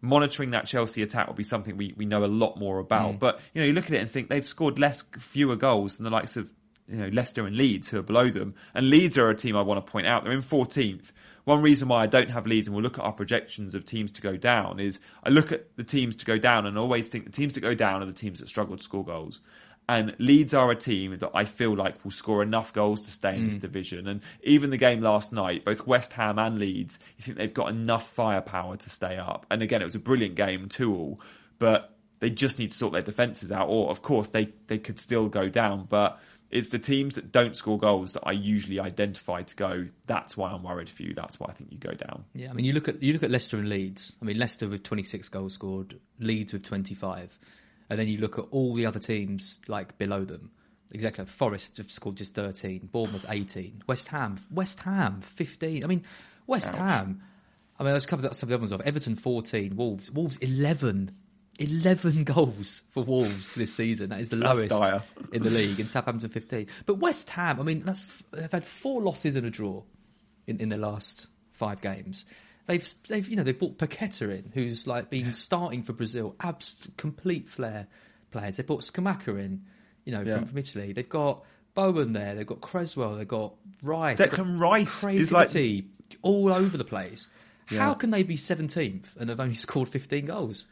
[0.00, 3.14] monitoring that Chelsea attack will be something we, we know a lot more about.
[3.14, 3.18] Mm.
[3.18, 6.04] But you know, you look at it and think they've scored less fewer goals than
[6.04, 6.48] the likes of
[6.88, 8.54] you know Leicester and Leeds, who are below them.
[8.74, 10.24] And Leeds are a team I want to point out.
[10.24, 11.12] They're in 14th.
[11.44, 14.10] One reason why I don't have Leeds, and we'll look at our projections of teams
[14.12, 17.24] to go down, is I look at the teams to go down and always think
[17.24, 19.40] the teams that go down are the teams that struggle to score goals.
[19.88, 23.36] And Leeds are a team that I feel like will score enough goals to stay
[23.36, 23.60] in this mm.
[23.60, 24.08] division.
[24.08, 27.68] And even the game last night, both West Ham and Leeds, you think they've got
[27.68, 29.46] enough firepower to stay up.
[29.48, 31.20] And again, it was a brilliant game, two all,
[31.60, 33.68] but they just need to sort their defences out.
[33.68, 35.86] Or, of course, they, they could still go down.
[35.88, 36.18] But
[36.50, 40.50] it's the teams that don't score goals that I usually identify to go, that's why
[40.50, 41.14] I'm worried for you.
[41.14, 42.24] That's why I think you go down.
[42.34, 44.16] Yeah, I mean, you look at you look at Leicester and Leeds.
[44.20, 47.38] I mean, Leicester with 26 goals scored, Leeds with 25,
[47.88, 50.50] and then you look at all the other teams like below them.
[50.92, 55.84] Exactly, Forest have scored just 13, Bournemouth 18, West Ham West Ham 15.
[55.84, 56.02] I mean,
[56.46, 57.22] West Ham.
[57.78, 58.80] I mean, let's cover that, some of the other ones off.
[58.82, 61.10] Everton 14, Wolves Wolves 11.
[61.58, 64.10] 11 goals for Wolves this season.
[64.10, 65.02] That is the lowest dire.
[65.32, 66.66] in the league, in Southampton 15.
[66.84, 69.82] But West Ham, I mean, that's f- they've had four losses and a draw
[70.46, 72.24] in, in the last five games.
[72.66, 76.88] They've they've you know they've brought Paqueta in, who's like been starting for Brazil, abs-
[76.96, 77.86] complete flair
[78.30, 78.56] players.
[78.56, 79.62] They brought Scamacca in,
[80.04, 80.36] you know, Yeah.
[80.38, 80.92] from, from Italy.
[80.92, 82.34] They've got Bowen there.
[82.34, 83.14] They've got Cresswell.
[83.16, 84.18] They've got Rice.
[84.18, 85.90] Declan Rice is like- creativity
[86.22, 87.28] all over the place.
[87.70, 87.80] Yeah.
[87.80, 90.66] How can they be seventeenth and have only scored fifteen goals?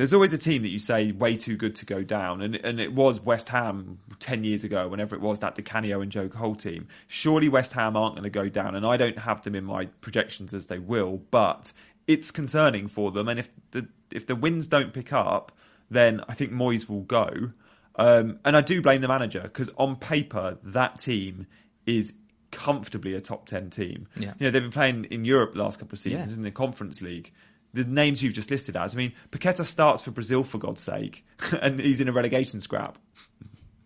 [0.00, 2.80] There's always a team that you say way too good to go down, and and
[2.80, 6.26] it was West Ham ten years ago, whenever it was that Di Canio and Joe
[6.26, 6.88] Cole team.
[7.06, 9.84] Surely West Ham aren't going to go down, and I don't have them in my
[10.00, 11.72] projections as they will, but
[12.06, 13.28] it's concerning for them.
[13.28, 15.52] And if the if the wins don't pick up,
[15.90, 17.50] then I think Moyes will go.
[17.96, 21.46] Um, and I do blame the manager because on paper that team
[21.84, 22.14] is
[22.52, 24.08] comfortably a top ten team.
[24.16, 24.32] Yeah.
[24.38, 26.36] You know they've been playing in Europe the last couple of seasons Yeah.
[26.36, 27.32] in the Conference League.
[27.72, 31.24] The names you've just listed as, I mean, Paqueta starts for Brazil for God's sake,
[31.62, 32.98] and he's in a relegation scrap.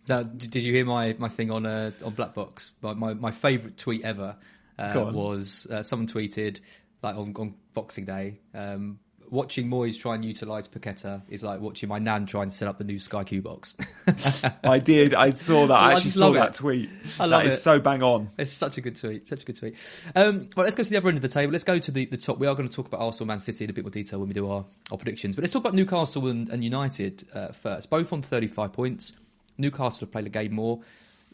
[0.07, 2.71] Now, did you hear my, my thing on uh, on Black Box?
[2.81, 4.37] My my, my favourite tweet ever
[4.77, 6.59] uh, was uh, someone tweeted
[7.01, 8.39] like on, on Boxing Day.
[8.53, 8.99] Um,
[9.31, 12.77] watching Moyes try and utilise Paqueta is like watching my nan try and set up
[12.77, 13.73] the new Sky Q box.
[14.63, 15.73] I did, I saw that.
[15.79, 16.53] I I actually saw love that it.
[16.55, 16.89] tweet.
[17.19, 17.55] I love that is it.
[17.55, 18.29] It's so bang on.
[18.37, 19.27] It's such a good tweet.
[19.27, 20.11] Such a good tweet.
[20.15, 21.51] Um, right, let's go to the other end of the table.
[21.51, 22.37] Let's go to the, the top.
[22.37, 24.27] We are going to talk about Arsenal, Man City in a bit more detail when
[24.27, 25.35] we do our, our predictions.
[25.35, 27.89] But let's talk about Newcastle and, and United uh, first.
[27.89, 29.13] Both on 35 points.
[29.57, 30.81] Newcastle have played a game more.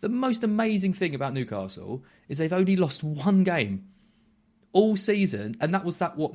[0.01, 3.86] The most amazing thing about Newcastle is they've only lost one game
[4.73, 6.34] all season, and that was that, what,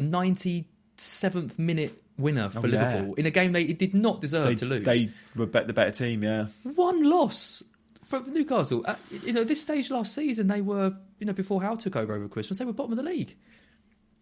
[0.97, 2.93] 97th minute winner for Oh, yeah.
[2.95, 5.73] Liverpool in a game they did not deserve They, to lose they were bet the
[5.73, 6.47] better team, yeah.
[6.63, 7.63] one loss
[8.05, 8.85] for for Newcastle.
[8.87, 12.15] At, you know, this stage last season, they were, you know, before Howe took over
[12.15, 13.37] over Christmas, they were bottom of the league.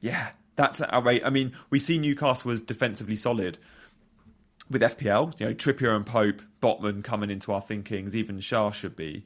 [0.01, 0.29] Yeah.
[0.57, 1.27] That's outrageous.
[1.27, 3.59] I mean, we see Newcastle was defensively solid
[4.71, 5.39] with FPL.
[5.41, 8.15] You know, Trippier and Pope, Botman coming into our thinkings.
[8.15, 9.25] Even Schär should be.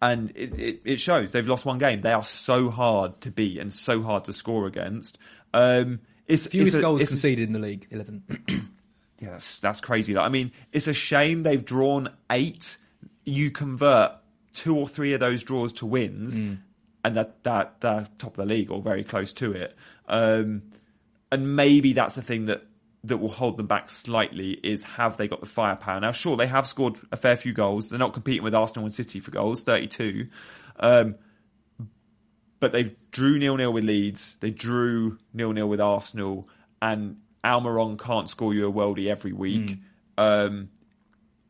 [0.00, 2.02] And it, it, it shows they've lost one game.
[2.02, 5.18] They are so hard to beat and so hard to score against.
[5.52, 6.00] Um,
[6.30, 8.22] it's Fewest it's a- goals it's conceded in the league, 11.
[9.20, 10.14] yeah, that's, that's crazy.
[10.14, 12.76] Like, I mean, it's a shame they've drawn eight.
[13.24, 14.12] You convert
[14.52, 16.58] two or three of those draws to wins, Mm.
[17.04, 19.76] and that that they're top of the league or very close to it.
[20.08, 20.62] Um,
[21.30, 22.64] and maybe that's the thing that
[23.04, 26.00] that will hold them back slightly is have they got the firepower?
[26.00, 27.88] Now, sure, they have scored a fair few goals.
[27.88, 30.26] They're not competing with Arsenal and City for goals, thirty-two.
[30.80, 31.14] Um,
[32.60, 34.36] but they drew nil nil with Leeds.
[34.40, 36.48] They drew nil nil with Arsenal,
[36.80, 39.78] and Almiron can't score you a worldie every week.
[40.18, 40.68] Um,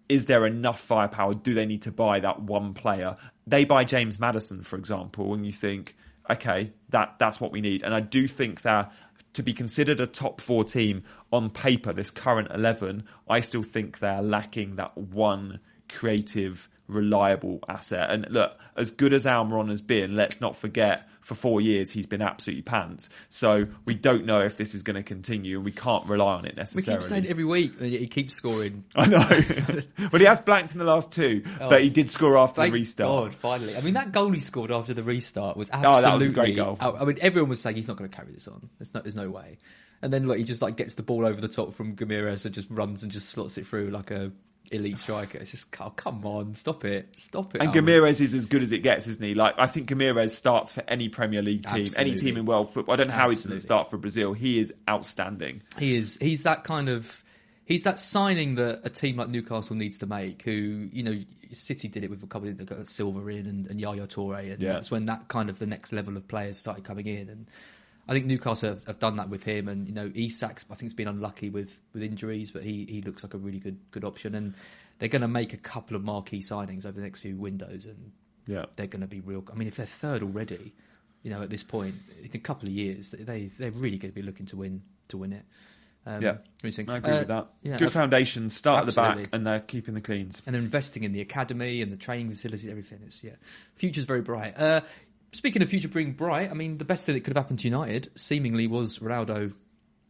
[0.08, 1.34] is there enough firepower?
[1.34, 3.16] Do they need to buy that one player?
[3.46, 5.96] They buy James Maddison, for example, and you think,
[6.28, 7.82] okay, that that's what we need.
[7.82, 8.92] And I do think that
[9.32, 13.98] to be considered a top four team on paper, this current eleven, I still think
[13.98, 18.10] they're lacking that one creative, reliable asset.
[18.10, 22.06] And look, as good as Almiron has been, let's not forget for four years he's
[22.06, 23.08] been absolutely pants.
[23.28, 26.46] So we don't know if this is going to continue, and we can't rely on
[26.46, 26.96] it necessarily.
[26.96, 28.84] We keep saying every week, he keeps scoring.
[28.96, 29.80] I know.
[30.10, 31.70] well, he has blanked in the last two, oh.
[31.70, 33.30] but he did score after the restart.
[33.30, 33.76] God, finally.
[33.76, 36.02] I mean, that goal he scored after the restart was Oh, absolutely.
[36.02, 36.78] that was a great goal.
[36.80, 38.68] I mean, everyone was saying he's not going to carry this on.
[38.78, 39.58] There's no, there's no way.
[40.02, 42.54] And then like he just like gets the ball over the top from Guimarães and
[42.54, 44.32] just runs and just slots it through like a
[44.70, 45.38] elite striker.
[45.38, 47.60] It's just, oh, come on, stop it, stop it.
[47.60, 47.86] And Almiron.
[47.86, 49.34] Guimarães is as good as it gets, isn't he?
[49.34, 52.92] Like I think Guimarães starts for any Premier League team, any team in world football.
[52.92, 53.60] I don't know how he doesn't Absolutely.
[53.60, 54.32] start for Brazil.
[54.32, 55.62] He is outstanding.
[55.78, 56.18] He is.
[56.20, 57.22] He's that kind of.
[57.64, 60.42] He's that signing that a team like Newcastle needs to make.
[60.42, 61.20] Who you know,
[61.52, 64.52] City did it with a couple of uh, got Silva in and, and Yaya Toure,
[64.52, 64.72] and Yeah.
[64.72, 67.28] that's when that kind of the next level of players started coming in.
[67.28, 67.46] And
[68.10, 69.68] I think Newcastle have, have done that with him.
[69.68, 73.00] And you know, Isak's I think has been unlucky with, with injuries, but he, he
[73.02, 74.34] looks like a really good good option.
[74.34, 74.54] And
[74.98, 78.12] they're going to make a couple of marquee signings over the next few windows, and
[78.46, 78.66] Yeah.
[78.76, 79.42] they're going to be real.
[79.50, 80.74] I mean, if they're third already,
[81.22, 84.14] you know, at this point, in a couple of years, they they're really going to
[84.20, 85.44] be looking to win to win it.
[86.06, 86.88] Um, Yeah, what do you think?
[86.88, 87.46] I agree Uh, with that.
[87.62, 89.24] yeah, good uh, foundation, start at the absolutely.
[89.24, 90.40] back, and they're keeping the cleans.
[90.46, 93.00] and they're investing in the academy and the training facilities, everything.
[93.06, 93.32] It's yeah,
[93.76, 94.58] future's very bright.
[94.58, 94.80] Uh,
[95.32, 97.68] speaking of future being bright, I mean, the best thing that could have happened to
[97.68, 99.52] United seemingly was Ronaldo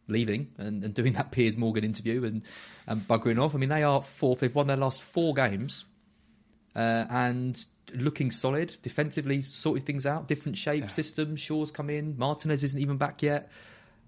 [0.07, 2.41] leaving and, and doing that Piers Morgan interview and
[2.87, 3.55] and buggering off.
[3.55, 4.39] I mean, they are fourth.
[4.39, 5.85] They've won their last four games
[6.75, 10.27] uh, and looking solid defensively, sorted things out.
[10.27, 11.35] Different shape system.
[11.35, 12.17] Shaw's come in.
[12.17, 13.51] Martinez isn't even back yet.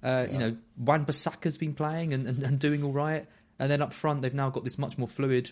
[0.02, 3.26] Uh, You know, Wan Bissaka's been playing and, and, and doing all right.
[3.60, 5.52] And then up front, they've now got this much more fluid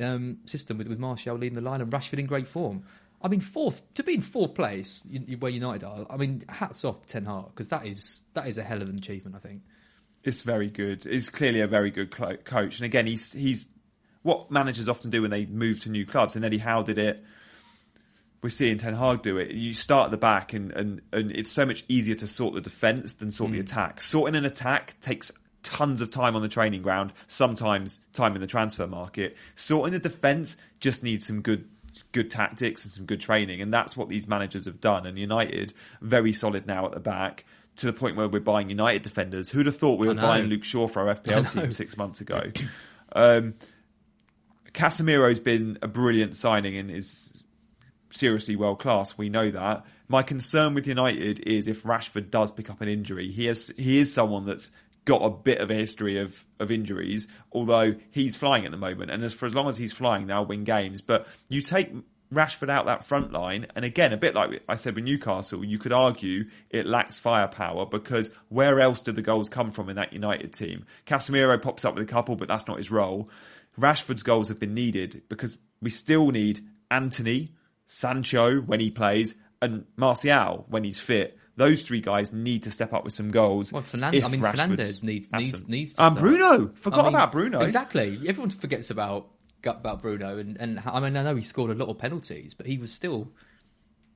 [0.00, 2.84] um, system with, with Martial leading the line and Rashford in great form.
[3.22, 5.06] I mean, fourth to be in fourth place
[5.38, 6.06] where United are.
[6.10, 8.88] I mean, hats off to Ten Hag because that is that is a hell of
[8.88, 9.36] an achievement.
[9.36, 9.62] I think.
[10.24, 11.04] It's very good.
[11.04, 12.78] He's clearly a very good clo- coach.
[12.78, 13.66] And again, he's he's
[14.22, 16.36] what managers often do when they move to new clubs.
[16.36, 17.24] And Eddie Howe did it.
[18.42, 19.52] We're seeing Ten Hag do it.
[19.52, 22.60] You start at the back, and, and, and it's so much easier to sort the
[22.60, 23.62] defence than sort the mm.
[23.62, 24.00] attack.
[24.00, 25.30] Sorting an attack takes
[25.62, 29.36] tons of time on the training ground, sometimes time in the transfer market.
[29.54, 31.68] Sorting the defence just needs some good
[32.12, 35.06] good tactics and some good training, and that's what these managers have done.
[35.06, 37.44] And United very solid now at the back.
[37.76, 39.48] To the point where we're buying United defenders.
[39.48, 42.52] Who'd have thought we were buying Luke Shaw for our FPL team six months ago?
[43.14, 43.54] Um,
[44.74, 47.44] Casemiro's been a brilliant signing and is
[48.10, 49.16] seriously world class.
[49.16, 49.84] We know that.
[50.08, 53.98] My concern with United is if Rashford does pick up an injury, he has he
[53.98, 54.70] is someone that's
[55.04, 57.28] got a bit of a history of of injuries.
[57.52, 60.46] Although he's flying at the moment, and as for as long as he's flying, they'll
[60.46, 61.00] win games.
[61.00, 61.92] But you take
[62.32, 65.78] Rashford out that front line, and again, a bit like I said with Newcastle, you
[65.78, 70.12] could argue it lacks firepower because where else did the goals come from in that
[70.12, 70.86] United team?
[71.06, 73.28] Casemiro pops up with a couple, but that's not his role.
[73.78, 77.54] Rashford's goals have been needed because we still need Antony,
[77.86, 81.38] Sancho when he plays, and Martial when he's fit.
[81.56, 83.72] Those three guys need to step up with some goals.
[83.72, 85.68] Well, Fernan- if I mean, Rashford's Fernandes needs needs absent.
[85.68, 85.94] needs.
[85.94, 86.20] To And start.
[86.26, 87.60] Bruno, forgot I mean, about Bruno.
[87.60, 88.18] Exactly.
[88.26, 89.28] Everyone forgets about
[89.64, 92.66] about Bruno, and and I mean, I know he scored a lot of penalties, but
[92.66, 93.30] he was still,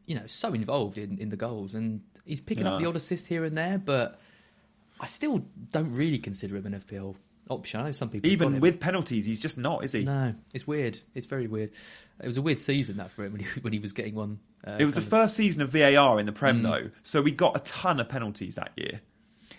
[0.06, 3.26] you know, so involved in in the goals, and he's picking up the odd assist
[3.26, 4.18] here and there, but
[4.98, 7.16] I still don't really consider him an FPL
[7.48, 7.80] option.
[7.80, 10.04] I know some people Even with penalties, he's just not, is he?
[10.04, 10.98] No, it's weird.
[11.14, 11.70] It's very weird.
[12.22, 14.38] It was a weird season that for him when he, when he was getting one.
[14.66, 16.36] Uh, It was the of- first season of VAR in the Mm.
[16.36, 19.00] Prem, though, so we got a ton of penalties that year,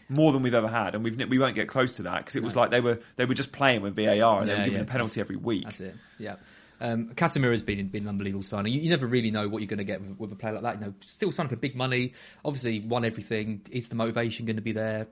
[0.10, 2.44] more than we've ever had, and we've we won't get close to that because it
[2.44, 4.82] was like they were they were just playing with VAR and they were giving yeah,
[4.82, 5.64] a penalty every week.
[5.66, 5.96] That's it.
[6.20, 6.36] Yeah.
[6.80, 8.72] Um, Casemiro has been been an unbelievable signing.
[8.72, 10.62] You, you never really know what you're going to get with, with a player like
[10.64, 10.76] that.
[10.80, 12.14] You know, still signing for big money.
[12.46, 13.62] Obviously, won everything.
[13.72, 15.08] Is the motivation going to be there?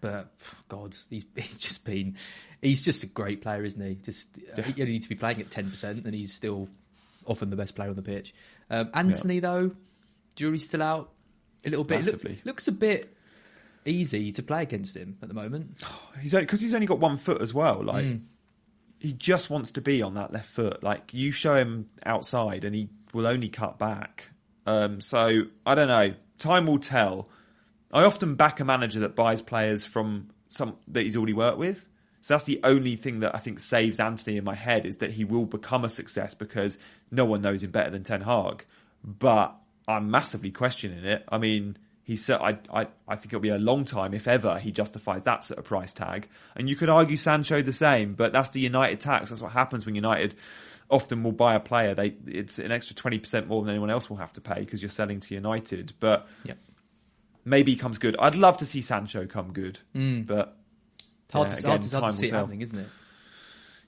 [0.00, 0.32] But
[0.68, 2.16] God, he's, he's just been.
[2.62, 3.94] He's just a great player, isn't he?
[3.96, 6.68] Just uh, you only need to be playing at ten percent, and he's still
[7.26, 8.34] often the best player on the pitch.
[8.70, 9.72] Um, Antony, though,
[10.34, 11.10] jury's still out
[11.64, 12.06] a little bit.
[12.06, 13.12] Look, looks a bit
[13.84, 15.80] easy to play against him at the moment.
[16.20, 17.82] He's because he's only got one foot as well.
[17.84, 18.22] Like Mm.
[18.98, 20.82] he just wants to be on that left foot.
[20.82, 24.30] Like you show him outside, and he will only cut back.
[24.66, 26.14] Um, so I don't know.
[26.38, 27.28] Time will tell.
[27.92, 31.86] I often back a manager that buys players from some that he's already worked with.
[32.22, 35.12] So that's the only thing that I think saves Antony in my head is that
[35.12, 36.76] he will become a success because
[37.10, 38.64] no one knows him better than Ten Hag.
[39.04, 39.54] But
[39.86, 41.24] I'm massively questioning it.
[41.28, 44.72] I mean, he's I, I I think it'll be a long time if ever he
[44.72, 46.28] justifies that sort of price tag.
[46.56, 49.30] And you could argue Sancho the same, but that's the United tax.
[49.30, 50.34] That's what happens when United
[50.88, 51.94] often will buy a player.
[51.94, 54.82] They it's an extra twenty percent more than anyone else will have to pay because
[54.82, 55.92] you're selling to United.
[56.00, 56.58] But Yep.
[57.46, 58.14] Maybe he comes good.
[58.18, 60.58] I'd love to see Sancho come good, but
[61.24, 62.88] It's hard, Yeah, to, again, hard, to, hard time to see it happening, isn't it?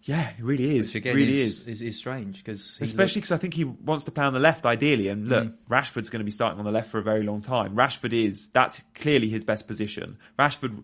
[0.05, 0.89] yeah, it really is.
[0.89, 1.69] Which again really is, is.
[1.69, 4.65] is, is strange because Especially because I think he wants to play on the left
[4.65, 5.09] ideally.
[5.09, 5.55] And look, Mm.
[5.69, 7.75] Rashford's going to be starting on the left for a very long time.
[7.77, 10.17] Rashford is, that's clearly his best position.
[10.39, 10.83] Rashford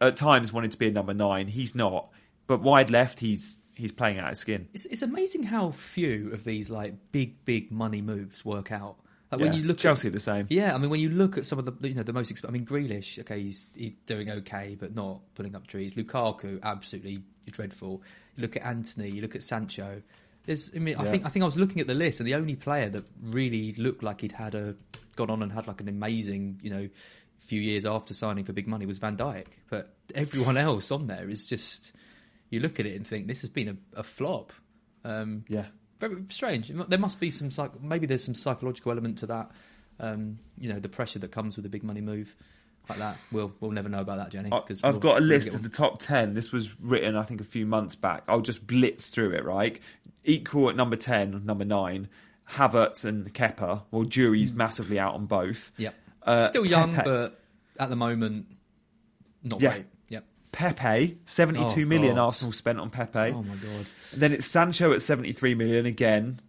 [0.00, 1.46] at times wanted to be a number nine.
[1.48, 2.10] He's not.
[2.46, 4.68] But wide left, he's he's playing out of skin.
[4.74, 8.96] It's, it's amazing how few of these like big, big money moves work out.
[9.30, 10.46] Like when you look Chelsea at, the same.
[10.50, 12.32] Yeah, I mean when you look at some of the you know the most.
[12.32, 15.94] Exp- I mean Grealish, okay, he's he's doing okay, but not pulling up trees.
[15.94, 18.02] Lukaku, absolutely dreadful.
[18.36, 20.02] You look at Antony, you look at Sancho.
[20.44, 22.36] There's, I mean, I think I think I was looking at the list, and the
[22.36, 24.76] only player that really looked like he'd had a
[25.16, 26.88] gone on and had like an amazing, you know,
[27.40, 29.46] few years after signing for big money was Van Dijk.
[29.68, 31.92] But everyone else on there is just
[32.50, 34.52] you look at it and think this has been a, a flop.
[35.04, 35.66] Um, Yeah.
[36.00, 36.68] Very strange.
[36.68, 39.50] There must be some psych- maybe there's some psychological element to that.
[39.98, 42.36] Um, you know, the pressure that comes with a big money move
[42.88, 43.16] like that.
[43.32, 44.50] We'll we'll never know about that, Jenny.
[44.52, 46.34] I- 'cause I've we'll- got a list of the top 10.
[46.34, 48.22] This was written, I think, a few months back.
[48.28, 49.80] I'll just blitz through it, right?
[50.24, 52.08] Equal at number 10, number 9.
[52.50, 53.82] Havertz and Kepa.
[53.90, 55.72] Well, jury's massively out on both.
[55.78, 55.90] Yeah,
[56.22, 57.40] Uh, Still young, Pepe- but
[57.80, 58.46] at the moment,
[59.42, 59.72] not Yeah.
[59.72, 59.86] great.
[60.56, 62.24] Pepe, oh, seventy-two Oh, million God.
[62.24, 63.18] Arsenal spent on Pepe.
[63.18, 63.86] Oh my god.
[64.16, 66.40] Then it's Sancho at 73 million again.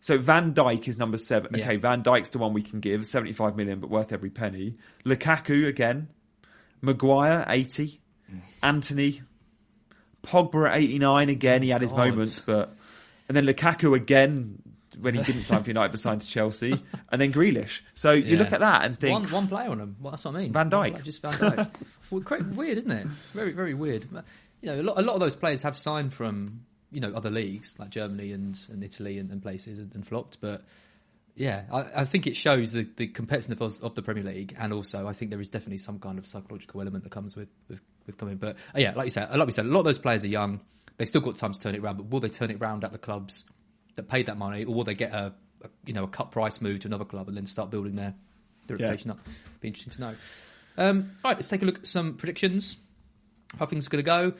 [0.00, 1.50] So Van Dijk is number seven.
[1.58, 1.64] Yeah.
[1.64, 4.76] Okay, Van Dijk's the one we can give, 75 million, but worth every penny.
[5.04, 6.06] Lukaku again.
[6.82, 8.00] Maguire, 80.
[8.32, 8.40] Mm.
[8.62, 9.22] Antony.
[10.22, 11.62] Pogba at 89 again.
[11.62, 12.10] He had his Oh, God.
[12.10, 12.76] moments, but.
[13.28, 14.62] And then Lukaku again
[15.00, 16.82] when he didn't sign for United but signed to Chelsea.
[17.10, 17.80] And then Grealish.
[17.94, 18.38] So you Yeah.
[18.38, 19.12] look at that and think.
[19.12, 19.96] one one player on him.
[20.00, 20.52] Well, that's what I mean.
[20.52, 21.02] Van Dijk.
[21.02, 21.70] just Van Dijk.
[22.10, 23.06] well, quite weird, isn't it?
[23.32, 24.06] Very very weird.
[24.60, 27.30] You know, a lot, a lot of those players have signed from you know other
[27.30, 30.64] leagues like Germany and, and Italy and, and places and, and flopped, but.
[31.40, 34.72] Yeah, I, I think it shows the, the competitiveness of, of the Premier League, and
[34.72, 37.80] also I think there is definitely some kind of psychological element that comes with with,
[38.06, 38.38] with coming.
[38.38, 40.28] But uh, yeah, like you said, like we said, a lot of those players are
[40.28, 40.60] young.
[40.96, 42.90] they've still got time to turn it around, but will they turn it around at
[42.90, 43.44] the clubs
[43.98, 45.32] that paid that money, or will they get a,
[45.62, 48.14] a you know a cut price move to another club and then start building their
[48.66, 48.84] their Yeah.
[48.86, 49.18] reputation up?
[49.60, 50.14] Be interesting to know.
[50.78, 52.76] Um, all right, let's take a look at some predictions.
[53.58, 54.32] How things are going to go.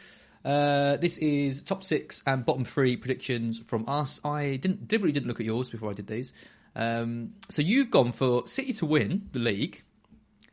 [0.48, 4.20] Uh, this is top six and bottom three predictions from us.
[4.24, 6.32] I didn't deliberately didn't look at yours before I did these.
[6.76, 9.82] Um, so you've gone for City to win the league,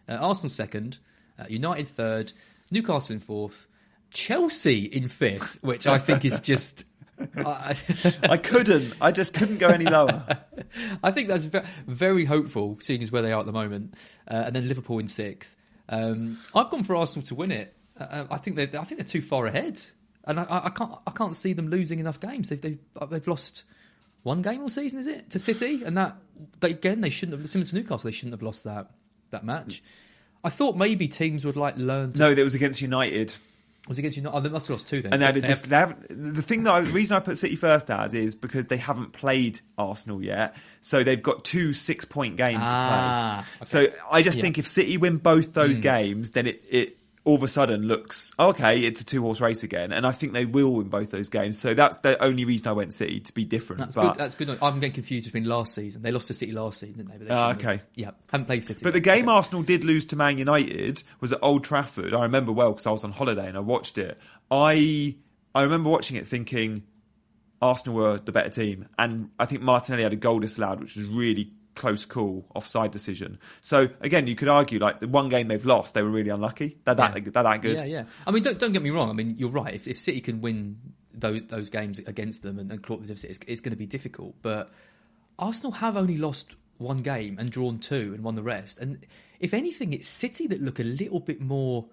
[0.10, 0.98] uh, Arsenal second,
[1.38, 2.32] uh, United third,
[2.72, 3.68] Newcastle in fourth,
[4.10, 6.86] Chelsea in fifth, which I think is just.
[7.38, 7.76] I,
[8.24, 8.94] I couldn't.
[9.00, 10.26] I just couldn't go any lower.
[11.04, 13.94] I think that's ve- very hopeful, seeing as where they are at the moment,
[14.30, 15.56] uh, and then Liverpool in sixth.
[15.90, 17.76] Um, I've gone for Arsenal to win it.
[18.00, 19.80] Uh, I think they I think they're too far ahead,
[20.26, 22.50] and I, I- I can't I can't see them losing enough games.
[22.50, 23.64] They've they've, they've lost
[24.24, 25.84] one game all season, is it to City?
[25.86, 26.18] And that
[26.60, 28.10] they, again they shouldn't have similar to Newcastle.
[28.10, 28.92] They shouldn't have lost that
[29.32, 29.82] that match.
[30.44, 32.12] I thought maybe teams would like learn.
[32.14, 33.34] To, No, that was against United.
[33.88, 34.24] Was it against you?
[34.28, 35.14] Oh, they must have lost two then.
[35.14, 37.56] And they They have- they have, the thing that I, the reason I put City
[37.56, 42.36] first as is because they haven't played Arsenal yet, so they've got two six point
[42.38, 43.66] games Ah, to play.
[43.68, 44.42] So I just Yeah.
[44.44, 48.32] think if City win both those games, then it, it all of a sudden looks
[48.40, 48.80] okay.
[48.80, 51.58] It's a two horse race again, and I think they will win both those games.
[51.60, 53.80] So that's the only reason I went City to be different.
[53.80, 54.20] That's but, good.
[54.20, 54.50] That's good.
[54.62, 56.02] I'm getting confused between last season.
[56.04, 57.18] They lost to City last season, didn't they?
[57.18, 57.74] But they Ah, shouldn't have.
[57.74, 57.84] okay.
[57.96, 58.80] Yeah, haven't played City.
[58.84, 59.32] But the game Okay.
[59.36, 62.14] Arsenal did lose to Man United was at Old Trafford.
[62.14, 64.18] I remember well because I was on holiday and I watched it.
[64.52, 65.16] I
[65.56, 66.84] I remember watching it thinking
[67.62, 71.06] Arsenal were the better team, and I think Martinelli had a goal disallowed, which was
[71.08, 73.38] really close call, offside decision.
[73.62, 76.78] So again, you could argue like the one game they've lost, they were really unlucky.
[76.86, 77.30] They're that Yeah.
[77.32, 77.76] they're that good.
[77.76, 78.04] Yeah, yeah.
[78.26, 79.10] I mean, don't don't get me wrong.
[79.10, 79.74] I mean, you're right.
[79.74, 80.78] If, if City can win
[81.14, 83.86] those those games against them and, and claw the deficit, it's, it's going to be
[83.86, 84.36] difficult.
[84.42, 84.72] But
[85.38, 88.80] Arsenal have only lost one game and drawn two and won the rest.
[88.80, 89.06] And
[89.40, 91.86] if anything, it's City that look a little bit more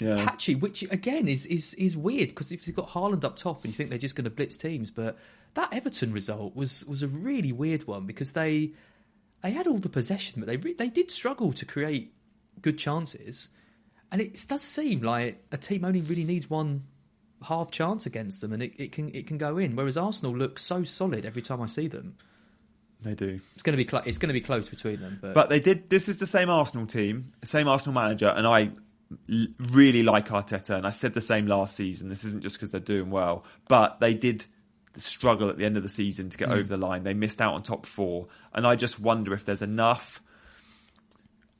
[0.00, 0.16] Yeah.
[0.24, 3.72] patchy, which again is is is weird because if you've got Haaland up top and
[3.72, 5.16] you think they're just going to blitz teams, but
[5.54, 8.72] that Everton result was was a really weird one because they
[9.42, 12.12] they had all the possession, but they re- they did struggle to create
[12.60, 13.48] good chances,
[14.10, 16.84] and it does seem like a team only really needs one
[17.42, 19.76] half chance against them, and it, it can it can go in.
[19.76, 22.16] Whereas Arsenal look so solid every time I see them.
[23.00, 23.40] They do.
[23.54, 25.60] It's going to be cl- it's going to be close between them, but, But they
[25.60, 25.88] did.
[25.88, 28.72] This is the same Arsenal team, same Arsenal manager, and I
[29.30, 30.76] l- really like Arteta.
[30.76, 32.08] And I said the same last season.
[32.08, 34.46] This isn't just because they're doing well, but they did
[35.02, 36.52] struggle at the end of the season to get mm.
[36.52, 37.04] over the line.
[37.04, 40.22] They missed out on top four, and I just wonder if there's enough.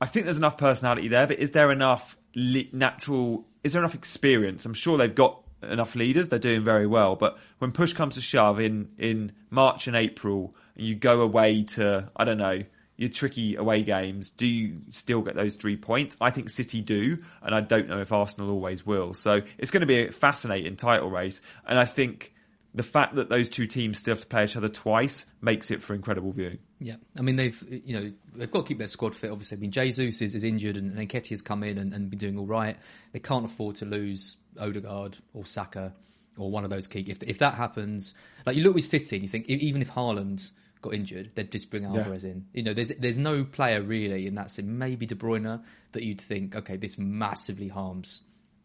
[0.01, 3.45] I think there's enough personality there, but is there enough natural?
[3.63, 4.65] Is there enough experience?
[4.65, 6.29] I'm sure they've got enough leaders.
[6.29, 10.55] They're doing very well, but when push comes to shove in in March and April,
[10.75, 12.63] and you go away to I don't know
[12.99, 16.17] your tricky away games, do you still get those three points?
[16.19, 19.13] I think City do, and I don't know if Arsenal always will.
[19.13, 22.33] So it's going to be a fascinating title race, and I think
[22.73, 25.81] the fact that those two teams still have to play each other twice makes it
[25.81, 26.59] for incredible viewing.
[26.79, 29.31] Yeah, I mean they've you know they've got to keep their squad fit.
[29.31, 32.19] Obviously, I mean Jesus is, is injured and, and has come in and, and been
[32.19, 32.77] doing all right.
[33.11, 35.93] They can't afford to lose Odegaard or Saka
[36.37, 37.05] or one of those key.
[37.07, 38.13] If if that happens,
[38.45, 40.51] like you look with City and you think e- even if Haaland
[40.81, 42.45] got injured, they'd just bring Alvarez in.
[42.53, 44.77] You know, there's there's no player really in that scene.
[44.77, 45.61] Maybe De Bruyne
[45.91, 48.21] that you'd think okay, this massively harms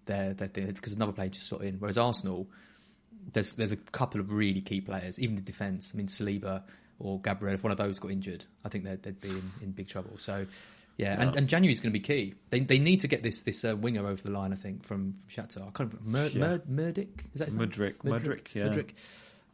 [0.06, 1.76] their their thing because another player just slot in.
[1.76, 2.48] Whereas Arsenal,
[3.32, 5.90] there's there's a couple of really key players, even the defence.
[5.92, 6.62] I mean, Saliba
[6.98, 9.70] or Gabriel, if one of those got injured, I think they'd, they'd be in, in
[9.72, 10.18] big trouble.
[10.18, 10.46] So,
[10.96, 12.34] yeah, and, and is going to be key.
[12.50, 14.52] They they need to get this this uh, winger over the line.
[14.52, 15.68] I think from, from Shakhtar.
[15.68, 16.00] I can't remember.
[16.04, 16.40] Mer, Yeah.
[16.40, 16.58] Mer,
[16.92, 17.68] Murdick is that his name?
[17.68, 18.82] Mudryk, Mudryk, yeah.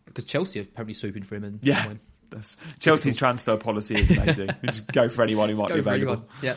[0.05, 1.95] Because Chelsea are apparently swooping for him and Yeah.
[2.31, 4.51] That's, Chelsea's transfer policy is amazing.
[4.65, 6.25] Just go for anyone who might be available.
[6.43, 6.55] Yeah.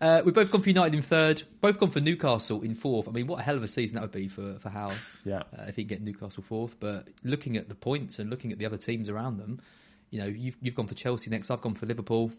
[0.00, 3.08] Uh, we've both gone for United in third, both gone for Newcastle in fourth.
[3.08, 4.92] I mean, what a hell of a season that would be for, for Howe
[5.24, 5.42] Yeah.
[5.58, 6.78] uh, if he can get Newcastle fourth.
[6.80, 9.60] But looking at the points and looking at the other teams around them,
[10.10, 11.50] you know, you've, you've gone for Chelsea next.
[11.50, 12.30] I've gone for Liverpool.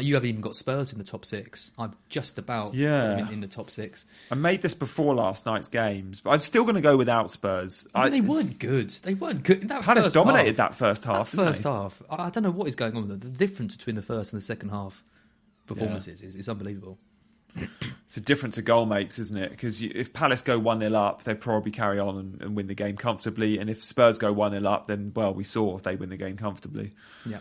[0.00, 1.70] You haven't even got Spurs in the top six.
[1.78, 3.30] I've just about Yeah.
[3.30, 4.04] in, the top six.
[4.32, 7.86] I made this before last night's games, but I'm still going to go without Spurs.
[7.94, 8.90] I mean, they weren't good.
[8.90, 9.68] They weren't good.
[9.68, 11.30] That Palace dominated half, that first half.
[11.30, 11.70] That didn't first they?
[11.70, 12.02] half.
[12.10, 13.30] I I don't know what is going on with them.
[13.30, 15.04] The difference between the first and the second half
[15.66, 16.98] performances is, is unbelievable.
[18.06, 19.50] It's a difference a goal makes, isn't it?
[19.50, 22.74] Because if Palace go 1 0 up, they probably carry on and, and win the
[22.74, 23.58] game comfortably.
[23.58, 26.36] And if Spurs go 1 0 up, then, well, we saw they win the game
[26.36, 26.94] comfortably.
[27.24, 27.38] Yeah.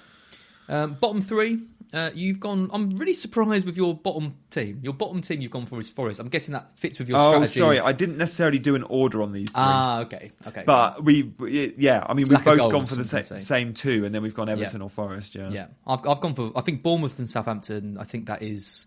[0.67, 1.61] Um, bottom three,
[1.95, 2.69] uh, you've gone.
[2.73, 4.79] I'm really surprised with your bottom team.
[4.83, 6.19] Your bottom team you've gone for is Forest.
[6.19, 7.59] I'm guessing that fits with your Oh, strategy.
[7.59, 9.61] sorry, I didn't necessarily do an order on these three.
[9.63, 10.63] Ah, okay, okay.
[10.65, 11.31] but we,
[11.77, 14.21] yeah, I mean, we've Lack both goals, gone for the sa- same two, and then
[14.21, 14.85] we've gone Everton Yeah.
[14.85, 15.49] or Forest, yeah.
[15.49, 16.51] yeah, I've I've gone for.
[16.55, 17.97] I think Bournemouth and Southampton.
[17.97, 18.85] I think that is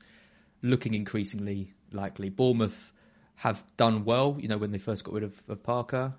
[0.63, 2.29] looking increasingly likely.
[2.29, 2.93] Bournemouth
[3.37, 4.37] have done well.
[4.39, 6.13] You know when they first got rid of, of Parker.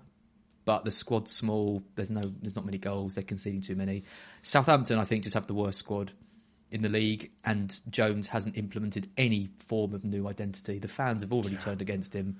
[0.66, 1.82] But the squad's small.
[1.94, 3.14] There's no, there's not many goals.
[3.14, 4.04] They're conceding too many.
[4.42, 6.12] Southampton, I think, just have the worst squad
[6.70, 10.78] in the league, and Jones hasn't implemented any form of new identity.
[10.78, 12.36] The fans have already turned against him.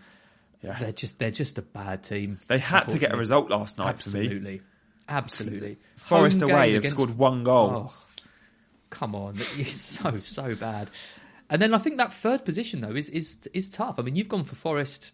[0.62, 0.78] Yeah.
[0.78, 2.39] They're just, they're just a bad team.
[2.49, 4.20] They had to get a result last night for me.
[4.20, 4.61] Absolutely,
[5.09, 5.78] absolutely.
[5.97, 7.91] Forest Home away have against- scored one goal.
[7.91, 7.95] Oh,
[8.91, 10.91] come on, it's so so bad.
[11.49, 13.99] And then I think that third position though is is is tough.
[13.99, 15.12] I mean, you've gone for Forest.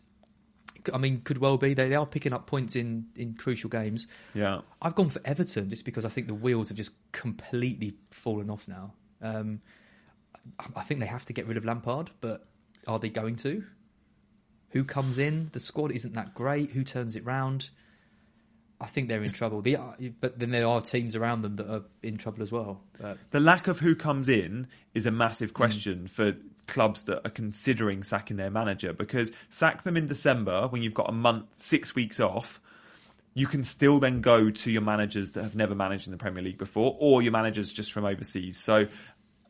[0.93, 4.07] I mean, could well be they, they are picking up points in in crucial games.
[4.35, 4.61] Yeah.
[4.83, 8.69] I've gone for Everton just because I think the wheels have just completely fallen off
[8.69, 8.93] now.
[9.35, 9.61] Um,
[10.77, 12.47] I- think they have to get rid of Lampard, but
[12.87, 13.65] are they going to?
[14.71, 15.51] Who comes in?
[15.53, 16.71] The squad isn't that great.
[16.71, 17.71] Who turns it round?
[18.81, 19.63] I think they're in trouble.
[19.63, 19.79] The,
[20.21, 22.83] but then there are teams around them that are in trouble as well.
[23.01, 25.55] But The lack of who comes in is a massive Mm.
[25.55, 26.35] question for
[26.67, 31.09] clubs that are considering sacking their manager because sack them in December when you've got
[31.09, 32.61] a month, six weeks off.
[33.35, 36.43] You can still then go to your managers that have never managed in the Premier
[36.43, 38.57] League before, or your managers just from overseas.
[38.59, 38.89] So,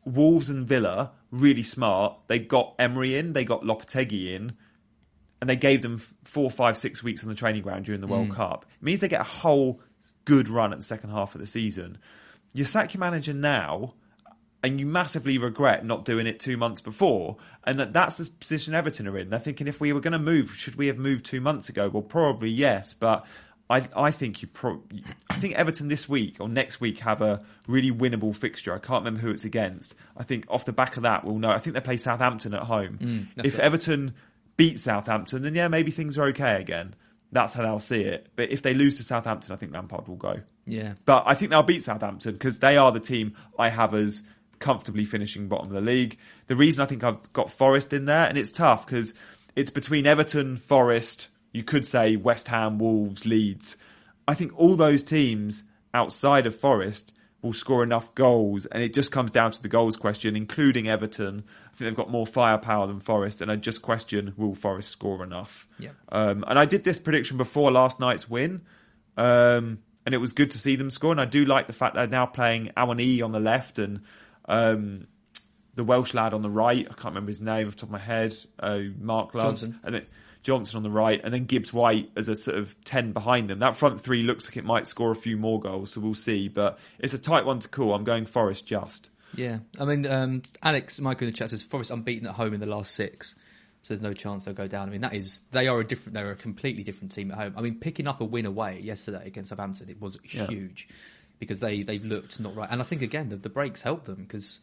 [0.07, 2.17] Wolves and Villa really smart.
[2.27, 4.53] They got Emery in, they got Lopetegui in,
[5.41, 8.11] and they gave them four, five, six weeks on the training ground during the Mm.
[8.11, 8.65] World Cup.
[8.79, 9.81] It means they get a whole
[10.25, 11.97] good run at the second half of the season.
[12.53, 13.93] You sack your manager now,
[14.63, 17.37] and you massively regret not doing it two months before.
[17.63, 19.29] And that, that's the position Everton are in.
[19.29, 21.89] They're thinking if we were going to move, should we have moved two months ago?
[21.89, 23.25] Well, probably yes, but.
[23.69, 24.81] I, I think you pro-
[25.29, 28.73] I think Everton this week or next week have a really winnable fixture.
[28.73, 29.93] I can't remember who it's against.
[30.15, 31.49] I think off the back of that we'll know.
[31.49, 32.97] I think they play Southampton at home.
[33.01, 33.59] Mm, if it.
[33.59, 34.13] Everton
[34.55, 36.95] beat Southampton, then yeah, maybe things are okay again.
[37.31, 38.27] That's how they'll see it.
[38.37, 40.41] But if they lose to Southampton, I think Lampard will go.
[40.65, 40.93] Yeah.
[41.05, 44.21] But I think they'll beat Southampton because they are the team I have as
[44.59, 46.17] comfortably finishing bottom of the league.
[46.47, 49.13] The reason I think I've got Forest in there, and it's tough because
[49.55, 53.77] it's between Everton, Forest, you could say West Ham, Wolves, Leeds.
[54.27, 59.11] I think all those teams outside of Forest will score enough goals, and it just
[59.11, 61.43] comes down to the goals question, including Everton.
[61.65, 65.23] I think they've got more firepower than Forest, and I just question will Forest score
[65.23, 65.67] enough.
[65.79, 65.91] Yeah.
[66.09, 68.61] Um, and I did this prediction before last night's win,
[69.17, 71.11] um, and it was good to see them score.
[71.11, 74.01] And I do like the fact they're now playing Awoniyi on the left and
[74.45, 75.07] um,
[75.75, 76.85] the Welsh lad on the right.
[76.89, 78.35] I can't remember his name off the top of my head.
[78.59, 79.79] Uh, Mark loves, Johnson.
[79.83, 80.05] and then
[80.47, 83.59] Johnson on the right, and then Gibbs White as a sort of ten behind them.
[83.59, 86.47] That front three looks like it might score a few more goals, so we'll see.
[86.47, 87.93] But it's a tight one to call.
[87.93, 89.09] I'm going Forest just.
[89.35, 92.61] Yeah, I mean, um, Alex, Michael in the chat says Forest unbeaten at home in
[92.61, 93.35] the last six,
[93.81, 94.87] so there's no chance they'll go down.
[94.87, 97.53] I mean, that is they are a different, they're a completely different team at home.
[97.57, 100.47] I mean, picking up a win away yesterday against Southampton, it was Yeah.
[100.47, 100.87] huge
[101.39, 104.23] because they they've looked not right, and I think again the, the breaks helped them
[104.23, 104.61] because.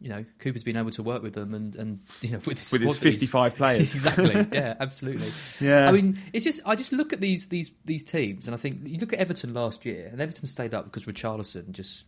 [0.00, 2.70] You know, Cooper's been able to work with them, and, and you know, with his,
[2.72, 3.94] With his squad that he's- 55 players.
[3.94, 4.46] exactly.
[4.52, 5.30] Yeah, absolutely.
[5.60, 5.88] Yeah.
[5.88, 8.80] I mean, it's just I just look at these these these teams, and I think
[8.86, 12.04] you look at Everton last year, and Everton stayed up because Richarlison just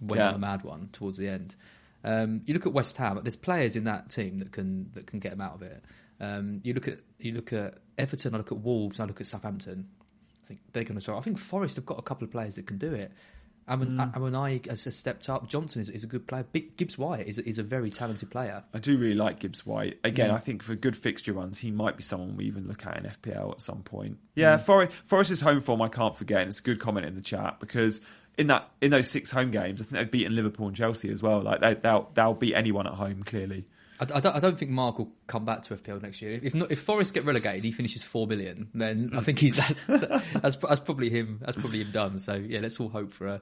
[0.00, 0.28] went Yeah.
[0.28, 1.54] on a mad one towards the end.
[2.02, 5.18] Um, you look at West Ham; there's players in that team that can that can
[5.20, 5.82] get them out of it.
[6.20, 9.26] Um, you look at you look at Everton, I look at Wolves, I look at
[9.26, 9.88] Southampton.
[10.42, 11.18] I think they're going to start.
[11.18, 13.12] I think Forest have got a couple of players that can do it.
[13.68, 14.12] Amon, Mm.
[14.14, 15.48] Amonai has has stepped up.
[15.48, 16.44] Johnson is, is a good player.
[16.52, 18.62] Big, Gibbs White is, a- is a very talented player.
[18.74, 19.98] I do really like Gibbs White.
[20.04, 20.34] Again, Mm.
[20.34, 23.04] I think for good fixture runs, he might be someone we even look at in
[23.06, 24.12] FPL at some point.
[24.14, 24.18] Mm.
[24.34, 27.22] Yeah, Forest, Forest's home form I can't forget, and it's a good comment in the
[27.22, 28.00] chat because
[28.36, 31.22] in that in those six home games, I think they've beaten Liverpool and Chelsea as
[31.22, 31.40] well.
[31.42, 33.64] Like they, they'll they'll beat anyone at home clearly.
[34.00, 36.40] I, I don't, I don't think Mark will come back to FPL next year.
[36.42, 38.68] If not, if Forest get relegated, he finishes four million.
[38.74, 41.40] Then I think he's that, that's that's probably him.
[41.40, 42.18] That's probably him done.
[42.18, 43.40] So yeah, let's all hope for a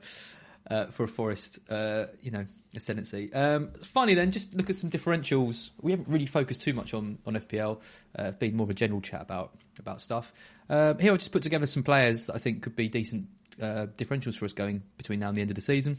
[0.70, 3.32] uh, for a Forest, uh, you know, ascendancy.
[3.32, 5.70] Um, finally, then just look at some differentials.
[5.80, 7.80] We haven't really focused too much on on FPL.
[8.18, 10.32] Uh, been more of a general chat about about stuff.
[10.68, 13.28] Um, here, I've just put together some players that I think could be decent
[13.60, 15.98] uh, differentials for us going between now and the end of the season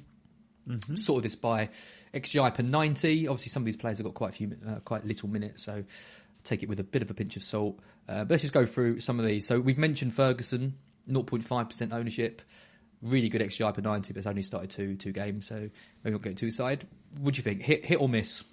[0.96, 1.70] sort of this by
[2.14, 3.28] XGI per 90.
[3.28, 5.84] Obviously, some of these players have got quite a few, uh, quite little minutes, so
[6.44, 7.80] take it with a bit of a pinch of salt.
[8.08, 9.48] Uh, but let's just go through some of these.
[9.48, 10.76] So we've mentioned Ferguson,
[11.10, 12.42] 0.5% ownership,
[13.02, 15.70] really good XGI per 90, but it's only started two two games, so
[16.04, 16.88] maybe not getting too side.
[17.20, 17.62] What do you think?
[17.62, 18.44] Hit hit or miss?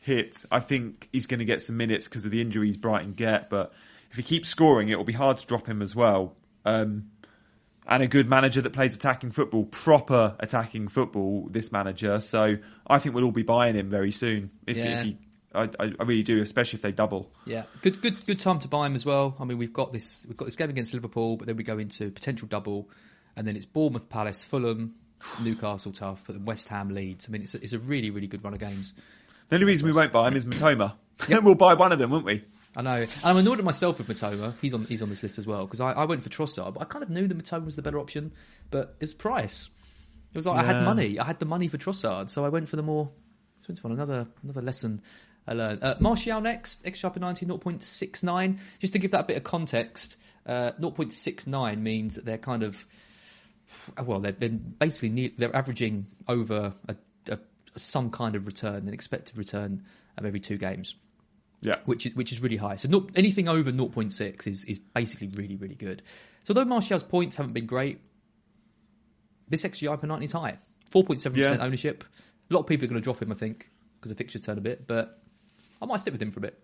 [0.00, 0.44] Hit.
[0.50, 3.72] I think he's going to get some minutes because of the injuries Brighton get, but
[4.10, 6.36] if he keeps scoring, it will be hard to drop him as well.
[6.64, 7.10] Um,
[7.86, 11.48] and a good manager that plays attacking football, proper attacking football.
[11.50, 12.56] This manager, so
[12.86, 14.50] I think we'll all be buying him very soon.
[14.66, 15.00] If, Yeah.
[15.00, 15.16] if he,
[15.54, 17.30] I, I really do, especially if they double.
[17.44, 19.36] Yeah, good, good, good time to buy him as well.
[19.38, 21.78] I mean, we've got this, we've got this game against Liverpool, but then we go
[21.78, 22.88] into potential double,
[23.36, 24.94] and then it's Bournemouth, Palace, Fulham,
[25.42, 27.26] Newcastle, tough, but then West Ham, Leeds.
[27.28, 28.94] I mean, it's a, it's a really, really good run of games.
[29.48, 30.94] The only reason we won't buy him is Mitoma.
[31.42, 32.44] we'll buy one of them, won't we?
[32.76, 34.54] I know, and I'm annoyed at myself with Mitoma.
[34.62, 36.80] He's on, he's on this list as well because I, I went for Trossard, but
[36.80, 38.32] I kind of knew that Mitoma was the better option,
[38.70, 39.68] but it's price.
[40.32, 42.68] It was like I had money, I had the money for Trossard, so I went
[42.68, 43.10] for the more.
[43.60, 45.02] So it's one another another lesson
[45.46, 45.84] I learned.
[45.84, 48.58] Uh, Martial next, X sharp 90, 0.69.
[48.78, 50.16] Just to give that a bit of context,
[50.46, 52.86] uh, 0.69 means that they're kind of
[54.02, 56.96] well, they're, they're basically ne- they're averaging over a,
[57.30, 57.38] a,
[57.76, 59.82] some kind of return, an expected return
[60.16, 60.94] of every two games
[61.62, 61.76] Yeah.
[61.84, 62.76] which is, which is really high.
[62.76, 66.02] So not, anything over 0.6 is, is basically really, really good.
[66.44, 68.00] So although Martial's points haven't been great,
[69.48, 70.58] this XGI per 90 is high.
[70.90, 71.56] 4.7% Yeah.
[71.60, 72.04] ownership.
[72.50, 74.58] A lot of people are going to drop him, I think, because the fixture turn
[74.58, 75.22] a bit, but
[75.80, 76.62] I might stick with him for a bit.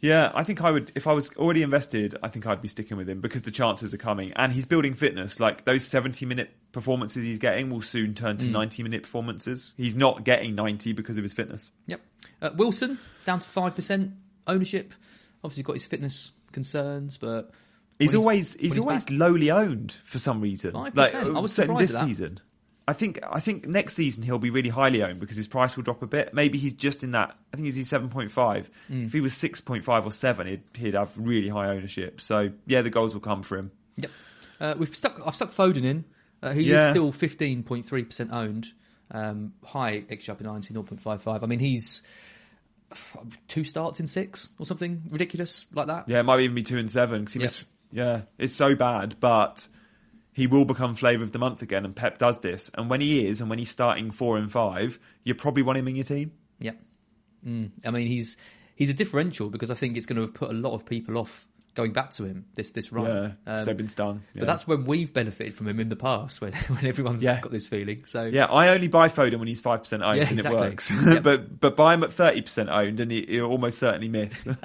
[0.00, 0.92] Yeah, I think I would.
[0.94, 3.94] If I was already invested, I think I'd be sticking with him because the chances
[3.94, 5.40] are coming, and he's building fitness.
[5.40, 8.52] Like those seventy-minute performances he's getting will soon turn to mm.
[8.52, 9.72] ninety-minute performances.
[9.76, 11.72] He's not getting ninety because of his fitness.
[11.86, 12.00] Yep.
[12.42, 14.12] Uh, Wilson, down to 5%
[14.46, 14.92] ownership.
[15.42, 17.50] Obviously got his fitness concerns, but...
[17.98, 20.72] He's always when he's, always back- lowly owned for some reason.
[20.72, 20.94] 5%?
[20.94, 22.40] Like I was surprised this season.
[22.88, 25.82] I think I think next season he'll be really highly owned because his price will
[25.82, 26.32] drop a bit.
[26.32, 27.36] Maybe he's just in that.
[27.52, 28.70] I think he's seven point five.
[28.90, 29.06] Mm.
[29.06, 32.20] If he was six point five or seven, he'd, he'd have really high ownership.
[32.20, 33.72] So yeah, the goals will come for him.
[33.96, 34.10] Yep.
[34.60, 35.20] Uh, we've stuck.
[35.26, 36.04] I've stuck Foden in.
[36.42, 38.68] Uh, he is still fifteen point three percent owned.
[39.10, 41.42] Um, high XG 90, 0.55.
[41.42, 42.02] I mean, he's
[43.48, 46.08] two starts in six or something ridiculous like that.
[46.08, 47.24] Yeah, it might even be two and seven.
[47.24, 47.44] 'cause he Yep.
[47.44, 49.68] missed- yeah, it's so bad, but
[50.32, 51.84] he will become flavour of the month again.
[51.84, 54.98] And Pep does this, and when he is, and when he's starting four and five,
[55.24, 56.32] you probably want him in your team.
[56.58, 56.72] Yeah,
[57.46, 57.70] Mm.
[57.84, 58.36] I mean, he's
[58.74, 61.46] he's a differential because I think it's going to put a lot of people off
[61.76, 63.06] going back to him this this run.
[63.46, 64.22] Yeah, Um, they've been stung.
[64.34, 64.40] Yeah.
[64.40, 67.40] But that's when we've benefited from him in the past, when when everyone's Yeah.
[67.40, 68.04] got this feeling.
[68.06, 70.60] So Yeah, I only buy Foden when he's five percent owned, Yeah, and exactly.
[70.60, 70.90] it works.
[71.06, 71.22] Yep.
[71.22, 74.44] but but buy him at thirty percent owned, and he, he'll almost certainly miss.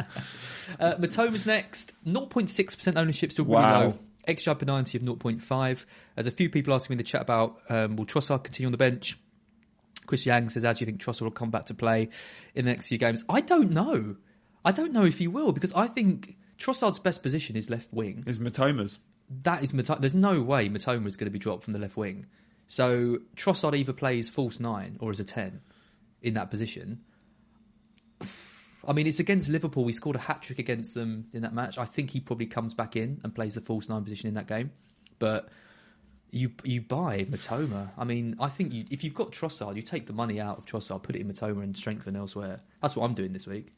[0.80, 1.92] Uh, Mitoma's next.
[2.06, 3.82] 0.6% ownership, still really Wow.
[3.84, 4.00] low.
[4.28, 5.86] XGI per 90 of 0.5.
[6.16, 8.72] There's a few people asking me in the chat about um, will Trossard continue on
[8.72, 9.18] the bench?
[10.06, 12.10] Chris Yang says, how do you think Trossard will come back to play
[12.56, 13.24] in the next few games?
[13.28, 14.16] I don't know.
[14.64, 18.24] I don't know if he will because I think Trossard's best position is left wing.
[18.28, 19.00] Is Mitoma's?
[19.44, 20.00] That is Mitoma.
[20.00, 22.28] There's no way Mitoma is going to be dropped from the left wing.
[22.68, 25.62] So Trossard either plays false nine or as a 10
[26.22, 27.02] in that position.
[28.88, 29.84] I mean, it's against Liverpool.
[29.84, 31.78] We scored a hat trick against them in that match.
[31.78, 34.48] I think he probably comes back in and plays the false nine position in that
[34.48, 34.72] game.
[35.20, 35.50] But
[36.32, 37.90] you you buy Mitoma.
[37.98, 40.66] I mean, I think you, if you've got Trossard, you take the money out of
[40.66, 42.62] Trossard, put it in Mitoma, and strengthen elsewhere.
[42.82, 43.74] That's what I'm doing this week.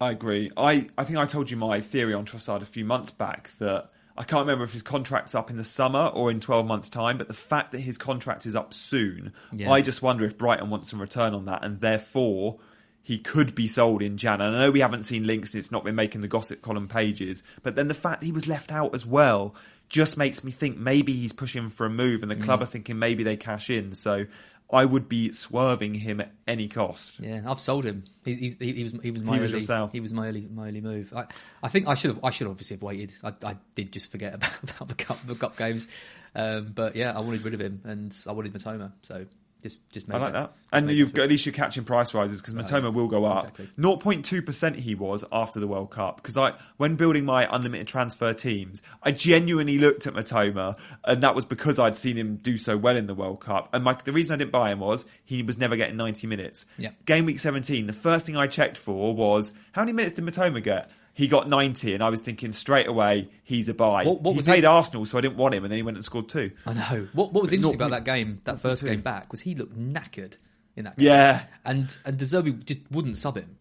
[0.00, 0.50] I agree.
[0.56, 3.90] I, I think I told you my theory on Trossard a few months back that
[4.16, 7.18] I can't remember if his contract's up in the summer or in 12 months' time,
[7.18, 9.70] but the fact that his contract is up soon, Yeah.
[9.72, 12.58] I just wonder if Brighton wants some return on that, and therefore
[13.02, 14.40] he could be sold in Jan.
[14.40, 16.88] And I know we haven't seen links, and it's not been making the gossip column
[16.88, 19.54] pages, but then the fact that he was left out as well
[19.88, 22.42] just makes me think maybe he's pushing for a move, and the Mm.
[22.44, 23.94] club are thinking maybe they cash in.
[23.94, 24.26] So
[24.70, 27.18] I would be swerving him at any cost.
[27.20, 28.04] Yeah, I've sold him.
[28.24, 30.46] He, he, he, he was he was my He was early, he was my early
[30.52, 31.12] my early move.
[31.16, 31.26] I,
[31.62, 33.12] I think I should have I should obviously have waited.
[33.24, 35.88] I, I did just forget about, about the cup the cup games,
[36.34, 38.92] um, but yeah, I wanted rid of him and I wanted Mitoma.
[39.02, 39.24] So
[39.62, 40.40] just just I like that.
[40.40, 40.52] that.
[40.72, 43.58] And you've got, at least you're catching price rises because Mitoma will go up.
[43.58, 43.68] exactly.
[43.78, 46.16] 0.2% he was after the World Cup.
[46.16, 51.34] Because I, when building my unlimited transfer teams, I genuinely looked at Mitoma, and that
[51.34, 53.70] was because I'd seen him do so well in the World Cup.
[53.72, 56.66] And my, the reason I didn't buy him was he was never getting 90 minutes.
[56.76, 56.90] Yeah.
[57.06, 60.62] Game week 17, the first thing I checked for was how many minutes did Mitoma
[60.62, 60.90] get?
[61.18, 64.04] He got 90, and I was thinking straight away, he's a buy.
[64.04, 64.66] What- what he was played it?
[64.68, 66.52] Arsenal, so I didn't want him, and then he went and scored two.
[66.64, 67.08] I know.
[67.12, 70.34] What what was interesting about that game, that first game back, was he looked knackered
[70.76, 71.08] in that game.
[71.08, 71.42] Yeah.
[71.64, 73.56] and and De Zerbi just wouldn't sub him.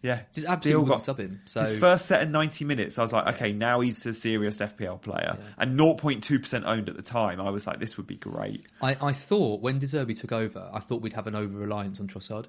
[0.00, 1.40] Yeah, Just absolutely wouldn't got- sub him.
[1.46, 4.58] So His first set in 90 minutes, I was like, okay, now he's a serious
[4.58, 5.38] FPL player.
[5.58, 8.64] And 0.2% owned at the time, I was like, this would be great.
[8.80, 11.98] I, I thought when De Zerbi took over, I thought we'd have an over reliance
[11.98, 12.44] on Trossard.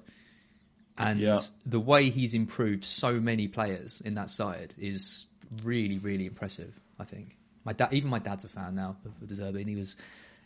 [1.00, 1.38] And Yeah.
[1.66, 5.26] the way he's improved so many players in that side is
[5.64, 6.72] really, really impressive.
[6.98, 9.96] I think my dad, even my dad's a fan now of Zerbi, and he was.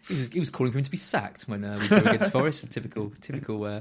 [0.07, 2.31] He was, he was calling for him to be sacked when uh, we drew against
[2.33, 2.71] Forest.
[2.71, 3.81] Typical, typical, uh,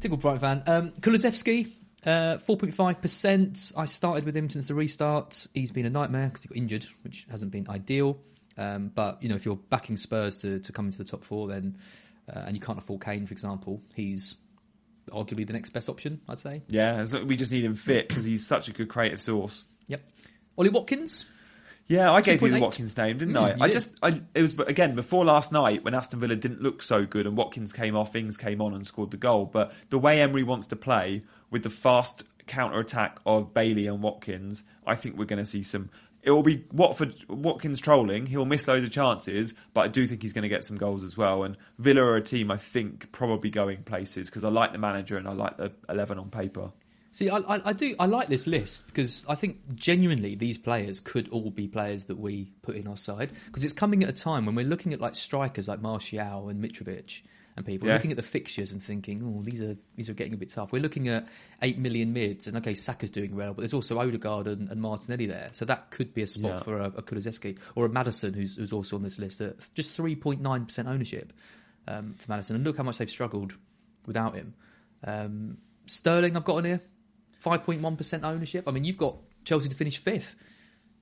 [0.00, 0.62] typical Brighton fan.
[0.68, 1.72] Um, Kulusevski,
[2.06, 3.72] uh, 4.5%.
[3.76, 5.46] I started with him since the restart.
[5.54, 8.18] He's been a nightmare because he got injured, which hasn't been ideal.
[8.56, 11.48] Um, but, you know, if you're backing Spurs to, to come into the top four,
[11.48, 11.78] then,
[12.32, 14.36] uh, and you can't afford Kane, for example, he's
[15.10, 16.62] arguably the next best option, I'd say.
[16.68, 19.64] Yeah, so we just need him fit because he's such a good creative source.
[19.88, 20.00] Yep.
[20.56, 21.26] Ollie Watkins,
[21.86, 22.60] Yeah, I gave you the 2.8.
[22.60, 23.64] Watkins name, didn't Mm, I?
[23.64, 23.72] I did.
[23.72, 27.04] just, I, it was but again before last night when Aston Villa didn't look so
[27.04, 29.44] good and Watkins came off, Ings came on and scored the goal.
[29.46, 34.02] But the way Emery wants to play with the fast counter attack of Bailey and
[34.02, 35.90] Watkins, I think we're going to see some.
[36.24, 38.26] It will be Watford Watkins trolling.
[38.26, 41.04] He'll miss loads of chances, but I do think he's going to get some goals
[41.04, 41.44] as well.
[41.44, 45.18] And Villa are a team I think probably going places because I like the manager
[45.18, 46.72] and I like the eleven on paper.
[47.12, 47.94] See, I, I, I do.
[48.00, 52.18] I like this list because I think genuinely these players could all be players that
[52.18, 55.00] we put in our side because it's coming at a time when we're looking at
[55.00, 57.20] like strikers like Martial and Mitrovic
[57.56, 57.94] and people Yeah.
[57.94, 60.72] looking at the fixtures and thinking, oh, these are these are getting a bit tough.
[60.72, 61.28] We're looking at
[61.62, 65.26] eight million mids and okay, Saka's doing well, but there's also Odegaard and, and Martinelli
[65.26, 66.62] there, so that could be a spot Yeah.
[66.62, 70.16] for a, a or a Maddison who's, who's also on this list at just three
[70.16, 71.32] point nine percent ownership
[71.86, 72.56] um, for Maddison.
[72.56, 73.54] And look how much they've struggled
[74.06, 74.54] without him.
[75.04, 76.80] Um, Sterling, I've got on here.
[77.44, 78.64] 5.1% ownership.
[78.66, 80.34] I mean, you've got Chelsea to finish fifth.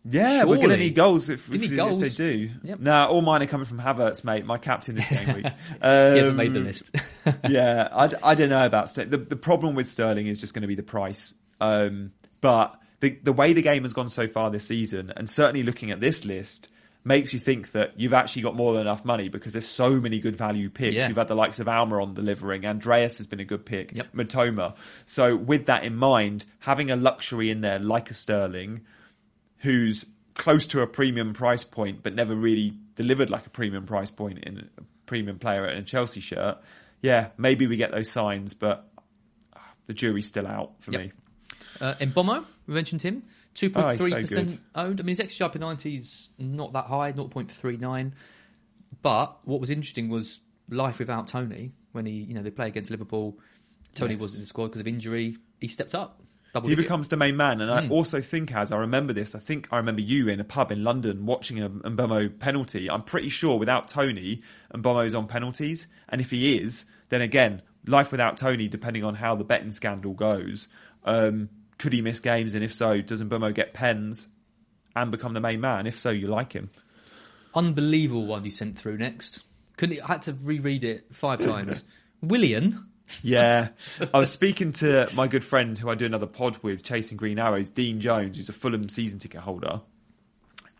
[0.04, 2.16] Yeah, we're going to need goals if, if, need if goals.
[2.16, 2.50] they do.
[2.64, 2.80] Yep.
[2.80, 4.44] Nah, all mine are coming from Havertz, mate.
[4.44, 5.46] My captain this game week.
[5.80, 6.90] he hasn't made the Um, list.
[7.48, 9.10] yeah, I don't know about Sterling.
[9.10, 11.34] The, the problem with Sterling is just going to be the price.
[11.60, 15.62] Um, but the the way the game has gone so far this season, and certainly
[15.62, 16.68] looking at this list,
[17.04, 20.18] makes you think that you've actually got more than enough money because there's so many
[20.18, 20.96] good value picks.
[20.96, 21.06] Yeah.
[21.08, 22.66] You've had the likes of Almiron delivering.
[22.66, 23.92] Andreas has been a good pick.
[23.92, 24.12] Yep.
[24.14, 24.74] Mitoma.
[25.06, 28.82] So with that in mind, having a luxury in there like a Sterling,
[29.62, 34.10] who's close to a premium price point but never really delivered like a premium price
[34.10, 36.58] point in a premium player in a Chelsea shirt,
[37.00, 38.88] yeah, maybe we get those signs, but
[39.54, 41.00] ah, the jury's still out for Yep.
[41.00, 41.12] me.
[41.80, 43.22] Uh, Mbeumo, we mentioned him.
[43.74, 45.00] Oh, he's so 2.3% owned.
[45.00, 48.12] I mean, his XG per 90 is not that high, 0.39.
[49.02, 50.40] But what was interesting was
[50.70, 53.38] life without Toney when he, you know, they play against Liverpool.
[53.94, 54.20] Toney Yes.
[54.20, 55.36] wasn't in the squad because of injury.
[55.60, 56.21] He stepped up.
[56.52, 56.84] Double he digit.
[56.84, 57.60] becomes the main man.
[57.62, 60.44] And I also think, as I remember this, I think I remember you in a
[60.44, 62.90] pub in London watching a Mbeumo penalty.
[62.90, 64.42] I'm pretty sure without Toney,
[64.74, 65.86] Mbeumo's on penalties.
[66.10, 70.12] And if he is, then again, life without Toney, depending on how the betting scandal
[70.12, 70.68] goes,
[71.04, 71.48] um,
[71.78, 72.54] could he miss games?
[72.54, 74.26] And if so, does Mbomo get pens
[74.94, 75.86] and become the main man?
[75.86, 76.70] If so, you like him.
[77.54, 79.42] Unbelievable one you sent through next.
[79.78, 81.82] Couldn't I had to reread it five times.
[82.20, 82.88] Willian.
[83.22, 83.68] Yeah.
[84.12, 87.38] I was speaking to my good friend who I do another pod with, Chasing Green
[87.38, 89.80] Arrows, Dean Jones, who's a Fulham season ticket holder.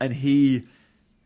[0.00, 0.64] And he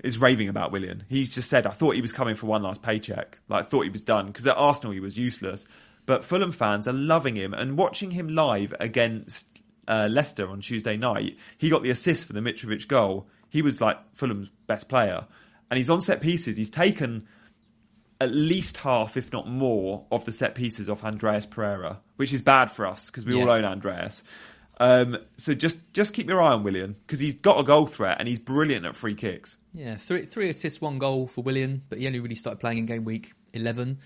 [0.03, 1.05] is raving about Willian.
[1.09, 3.39] He's just said, I thought he was coming for one last paycheck.
[3.49, 4.27] Like, I thought he was done.
[4.27, 5.65] Because at Arsenal, he was useless.
[6.05, 7.55] But Fulham fans are loving him.
[7.55, 9.47] And watching him live against
[9.89, 13.29] uh, Leicester on Tuesday night, he got the assist for the Mitrovic goal.
[13.49, 15.27] He was like Fulham's best player.
[15.71, 16.57] And he's on set pieces.
[16.57, 17.27] He's taken
[18.21, 22.41] at least half, if not more, of the set pieces off Andreas Pereira, which is
[22.43, 24.23] bad for us because we all own Andreas.
[24.79, 28.17] Um, so just just keep your eye on Willian because he's got a goal threat
[28.19, 29.57] and he's brilliant at free kicks.
[29.73, 32.87] Yeah, three three assists, one goal for Willian, but he only really started playing in
[32.87, 33.99] game week eleven.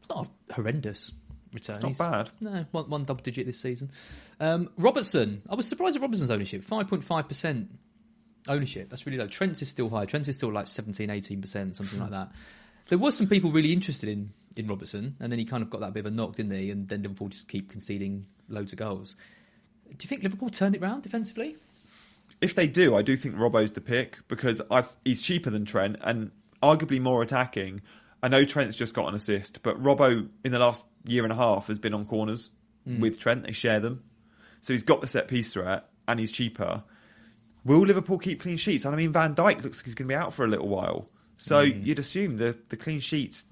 [0.00, 1.12] It's not a horrendous
[1.52, 1.76] return.
[1.80, 2.30] not He's- bad.
[2.40, 3.90] No, one, one double digit this season.
[4.40, 7.70] Um, Robertson, I was surprised at Robertson's ownership, five point five percent
[8.48, 8.90] ownership.
[8.90, 9.28] That's really low.
[9.28, 10.06] Trent's is still high.
[10.06, 12.32] Trent's is still like 17, 18 percent, something like that.
[12.88, 15.80] There were some people really interested in in Robertson, and then he kind of got
[15.82, 16.70] that bit of a knock, didn't he?
[16.70, 19.14] And then Liverpool just keep conceding loads of goals.
[19.88, 21.56] Do you think Liverpool turned it round defensively?
[22.40, 25.96] If they do, I do think Robbo's the pick because I've, he's cheaper than Trent
[26.00, 26.30] and
[26.62, 27.82] arguably more attacking.
[28.22, 31.36] I know Trent's just got an assist, but Robbo in the last year and a
[31.36, 32.50] half has been on corners
[32.84, 33.00] hmm.
[33.00, 33.44] with Trent.
[33.44, 34.02] They share them,
[34.62, 36.82] so he's got the set piece threat and he's cheaper.
[37.64, 38.84] Will Liverpool keep clean sheets?
[38.84, 40.68] And I mean, Van Dijk looks like he's going to be out for a little
[40.68, 41.08] while,
[41.38, 43.44] so you'd assume the the clean sheets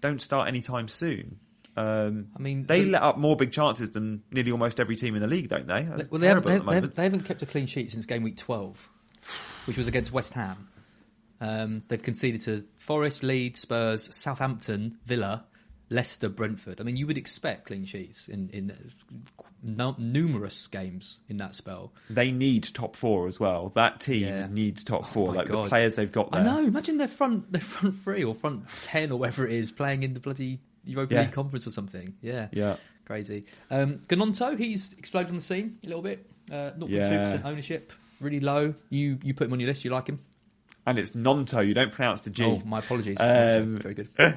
[0.00, 1.38] don't start anytime soon.
[1.76, 5.14] Um, I mean, they the- let up more big chances than nearly almost every team
[5.16, 5.82] in the league, don't they?
[5.82, 8.06] That's Well, they haven't, they, the they, haven't, they haven't kept a clean sheet since
[8.06, 8.88] game week 12,
[9.64, 10.68] which was against West Ham.
[11.40, 15.44] Um, they've conceded to Forest, Leeds, Spurs, Southampton, Villa,
[15.90, 16.80] Leicester, Brentford.
[16.80, 18.72] I mean, you would expect clean sheets in, in
[19.64, 21.92] nu- numerous games in that spell.
[22.10, 23.72] They need top four as well.
[23.74, 24.46] That team Yeah.
[24.48, 25.30] needs top four.
[25.30, 26.42] Oh my like the players they've got there.
[26.42, 26.58] I know.
[26.64, 30.14] Imagine their front, their front three or front ten or whatever it is playing in
[30.14, 31.20] the bloody Europa Yeah.
[31.22, 32.14] League conference or something.
[32.20, 32.76] Yeah, Yeah.
[33.06, 33.46] crazy.
[33.70, 36.26] Um, Ganonto, he's exploded on the scene a little bit.
[36.52, 37.40] Uh, 0.2% Yeah.
[37.44, 38.74] ownership, really low.
[38.90, 39.84] You you put him on your list.
[39.84, 40.20] You like him?
[40.86, 41.66] And it's Nonto.
[41.66, 42.44] You don't pronounce the G.
[42.44, 43.16] Oh, my apologies.
[43.18, 44.08] Um, Very good.
[44.18, 44.34] Do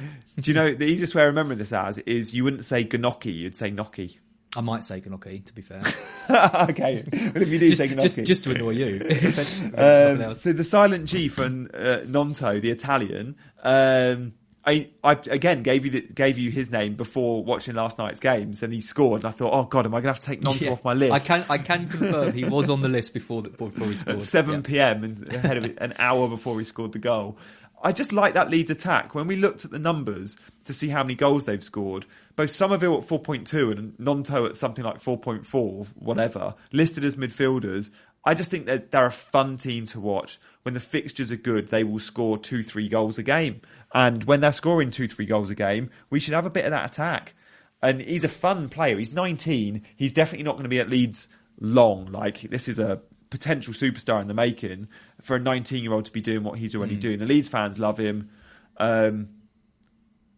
[0.50, 3.54] you know the easiest way of remembering this as is you wouldn't say Ganoki, you'd
[3.56, 4.16] say Noki.
[4.58, 5.82] I might say Ganoki, to be fair.
[6.70, 9.08] okay, but if you do just, say Ganoki, just, just to annoy you.
[9.78, 13.36] Um, so the silent G from uh, Nonto, the Italian.
[13.62, 14.34] Um,
[14.66, 18.64] I, I again gave you the, gave you his name before watching last night's games,
[18.64, 19.22] and he scored.
[19.22, 20.72] And I thought, oh god, am I going to have to take Nonto Yeah.
[20.72, 21.14] off my list?
[21.14, 24.18] I can I can confirm he was on the list before the, before he scored.
[24.18, 24.62] at 7 Yeah.
[24.96, 25.28] p.m.
[25.30, 27.38] ahead of it, an hour before he scored the goal.
[27.82, 29.14] I just like that Leeds attack.
[29.14, 32.06] When we looked at the numbers to see how many goals they've scored,
[32.36, 37.90] both Summerville at 4.2 and Nonto at something like 4.4, whatever, listed as midfielders.
[38.26, 40.40] I just think that they're a fun team to watch.
[40.64, 43.62] When the fixtures are good, they will score two, three goals a game.
[43.94, 46.72] And when they're scoring two, three goals a game, we should have a bit of
[46.72, 47.36] that attack.
[47.82, 48.98] And he's a fun player.
[48.98, 49.84] He's 19.
[49.96, 51.28] He's definitely not going to be at Leeds
[51.60, 52.12] long.
[52.12, 54.88] Like, this is a potential superstar in the making
[55.28, 57.20] for a 19 year old to be doing what he's already doing.
[57.20, 58.30] The Leeds fans love him.
[58.78, 59.30] Um,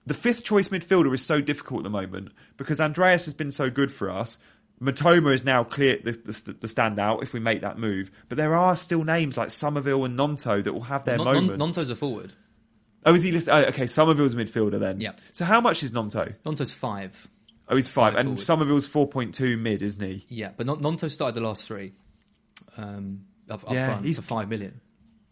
[0.06, 3.70] the fifth choice midfielder is so difficult at the moment because Andreas has been so
[3.70, 4.38] good for us.
[4.82, 8.56] Mitoma is now clear the, the, the standout if we make that move, but there
[8.56, 11.80] are still names like Summerville and Nonto that will have their Non- non- moments.
[11.80, 12.34] Nonto's a forward.
[13.06, 13.54] oh, is he listed?
[13.54, 15.00] Oh, okay, Summerville's a midfielder then.
[15.02, 15.12] Yeah.
[15.34, 16.34] So how much is Nonto?
[16.46, 17.28] Nonto's five.
[17.68, 18.44] Oh, he's five, Five and forward.
[18.44, 20.26] Summerville's four point two mid, isn't he?
[20.30, 21.92] Yeah, but Non- Nonto started the last three.
[22.78, 24.82] Um, up, up Yeah, front he's- for five million.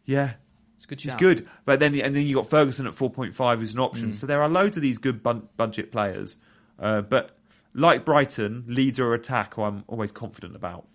[0.06, 0.34] Yeah,
[0.78, 1.02] It's a good.
[1.02, 1.20] he's shout.
[1.20, 1.48] good.
[1.66, 3.84] But then and then you got Ferguson at four point five as an Mm.
[3.84, 4.14] option.
[4.14, 6.38] So there are loads of these good bun- budget players.
[6.80, 7.38] Uh, but
[7.74, 9.56] like Brighton, Leeds are attack.
[9.56, 10.88] Who I'm always confident about.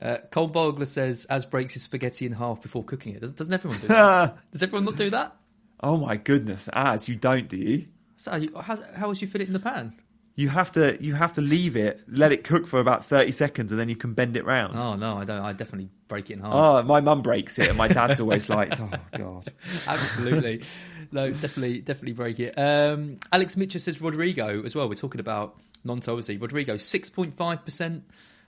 [0.00, 3.52] Uh, Cole Bogler says, "As breaks his spaghetti in half before cooking it." Doesn't, doesn't
[3.52, 4.38] everyone do that?
[4.52, 5.34] Does everyone not do that?
[5.80, 7.86] Oh my goodness, as you don't, do you?
[8.16, 9.92] So how, how would you fit it in the pan?
[10.38, 13.72] You have to you have to leave it, let it cook for about thirty seconds,
[13.72, 14.78] and then you can bend it round.
[14.78, 15.42] Oh no, I don't.
[15.42, 16.52] I definitely break it in half.
[16.54, 19.52] Oh, my mum breaks it, and my dad's always like, "Oh God."
[19.88, 20.62] Absolutely.
[21.10, 22.56] No, definitely, definitely break it.
[22.56, 24.88] Um, Alex Mitchell says Rodrigo as well.
[24.88, 25.56] We're talking about
[25.88, 26.36] obviously.
[26.36, 28.02] Rodrigo, 6.5%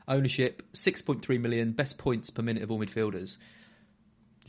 [0.09, 3.37] ownership, 6.3 million, best points per minute of all midfielders.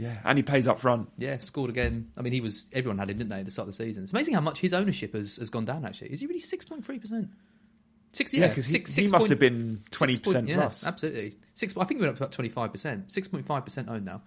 [0.01, 1.09] Yeah, and he pays up front.
[1.17, 2.09] Yeah, scored again.
[2.17, 4.03] I mean, he was, everyone had him, didn't they, at the start of the season?
[4.03, 6.11] It's amazing how much his ownership has, has gone down, actually.
[6.11, 7.29] Is he really 6.3%?
[8.13, 10.85] Six, Yeah, yeah, 'cause he- six, he six must point- have been 20% yeah, plus.
[10.85, 11.73] Absolutely, six.
[11.77, 13.09] I think we went up to about twenty five percent.
[13.09, 14.21] Six point five percent owned now.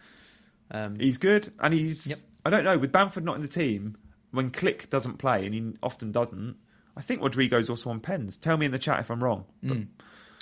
[0.71, 2.07] Um, He's good, and he's.
[2.07, 2.19] Yep.
[2.47, 3.99] I don't know with Bamford not in the team
[4.31, 6.57] when Click doesn't play, and he often doesn't.
[6.97, 8.39] I think Rodrigo's also on pens.
[8.39, 9.45] Tell me in the chat if I'm wrong.
[9.63, 9.77] But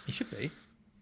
[0.06, 0.52] He should be.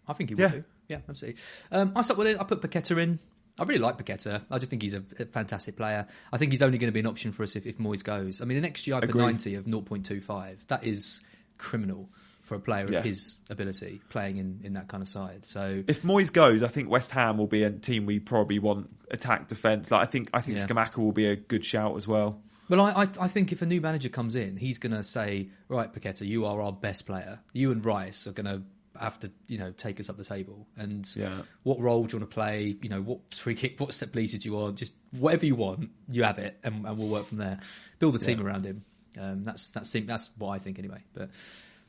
[0.07, 0.45] I think he Yeah.
[0.51, 0.63] will be.
[0.87, 1.39] Yeah, absolutely.
[1.71, 2.39] Um, I start with it.
[2.39, 3.19] I put Paqueta in.
[3.59, 4.41] I really like Paqueta.
[4.49, 6.07] I just think he's a, a fantastic player.
[6.33, 8.41] I think he's only going to be an option for us if, if Moyes goes.
[8.41, 9.23] I mean, the next year I put Agreed.
[9.23, 10.57] 90 of 0.25.
[10.67, 11.21] That is
[11.57, 12.09] criminal
[12.43, 12.99] for a player Yeah.
[12.99, 15.45] of his ability playing in, in that kind of side.
[15.45, 18.89] So, If Moyes goes, I think West Ham will be a team we probably want
[19.11, 19.91] attack defence.
[19.91, 20.65] Like I think I think Yeah.
[20.65, 22.41] Scamacca will be a good shout as well.
[22.67, 25.49] well, I, I, I think if a new manager comes in, he's going to say,
[25.67, 27.39] right, Paqueta, you are our best player.
[27.53, 28.63] You and Rice are going to
[28.99, 30.67] have to, you know, take us up the table.
[30.77, 31.41] And Yeah.
[31.63, 32.75] what role do you want to play?
[32.81, 34.77] You know, what free kick, what set pieces do you want?
[34.77, 37.59] Just whatever you want, you have it, and, and we'll work from there.
[37.99, 38.45] Build the team Yeah.
[38.45, 38.83] around him.
[39.19, 41.03] Um, that's that's that's what I think anyway.
[41.13, 41.29] But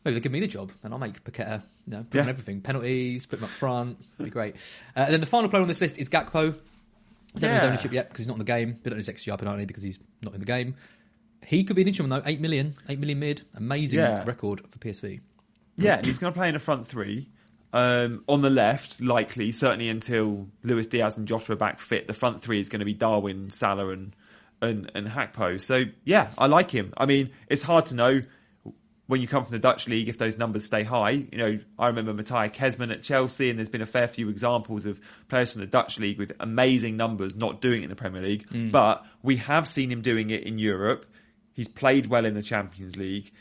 [0.04, 1.62] maybe they give me the job, and I'll make Paqueta.
[1.86, 2.22] You know, put Yeah.
[2.22, 3.98] on everything, penalties, put him up front.
[4.18, 4.56] Be great.
[4.96, 6.54] Uh, and then the final player on this list is Gakpo.
[7.34, 8.76] I don't know his ownership yet because he's not in the game.
[8.84, 10.74] We don't know his XG apparently because he's not in the game.
[11.46, 12.28] He could be an interesting one though.
[12.28, 14.22] Eight million, eight million mid, amazing Yeah.
[14.24, 15.20] record for PSV.
[15.82, 17.28] Yeah, and he's going to play in a front three.
[17.74, 22.42] Um, on the left, likely, certainly until Luis Diaz and Joshua back fit, the front
[22.42, 24.14] three is going to be Darwin, Salah, and
[24.60, 25.60] and, and Gakpo.
[25.60, 26.92] So yeah, I like him.
[26.96, 28.22] I mean, it's hard to know
[29.06, 31.10] when you come from the Dutch league if those numbers stay high.
[31.10, 34.86] You know, I remember Mateja Kezman at Chelsea, and there's been a fair few examples
[34.86, 38.22] of players from the Dutch league with amazing numbers not doing it in the Premier
[38.22, 38.46] League.
[38.70, 41.06] But we have seen him doing it in Europe.
[41.52, 43.32] He's played well in the Champions League.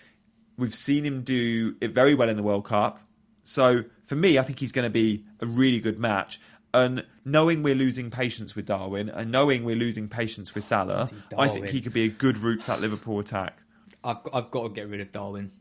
[0.57, 2.99] We've seen him do it very well in the World Cup.
[3.43, 6.39] So for me, I think he's going to be a really good match.
[6.73, 11.47] And knowing we're losing patience with Darwin and knowing we're losing patience with Salah, I
[11.47, 13.57] think he could be a good route to that Liverpool attack.
[14.03, 15.51] I've got, I've got to get rid of Darwin.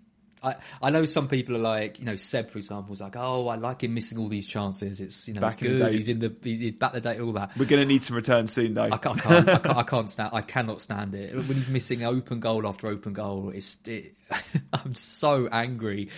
[0.43, 3.49] I, I know some people are like, you know, Seb, for example, is like, oh,
[3.49, 5.01] I like him missing all these chances.
[5.01, 5.93] It's, you know, Back in the good.
[5.93, 7.57] He's in the, he's, back the date, all that.
[7.59, 8.88] We're going to need some return soon, though.
[8.91, 11.34] I can't, I can't, I can't, I can't stand, I cannot stand it.
[11.34, 14.16] When he's missing open goal after open goal, it's, it,
[14.72, 16.09] I'm so angry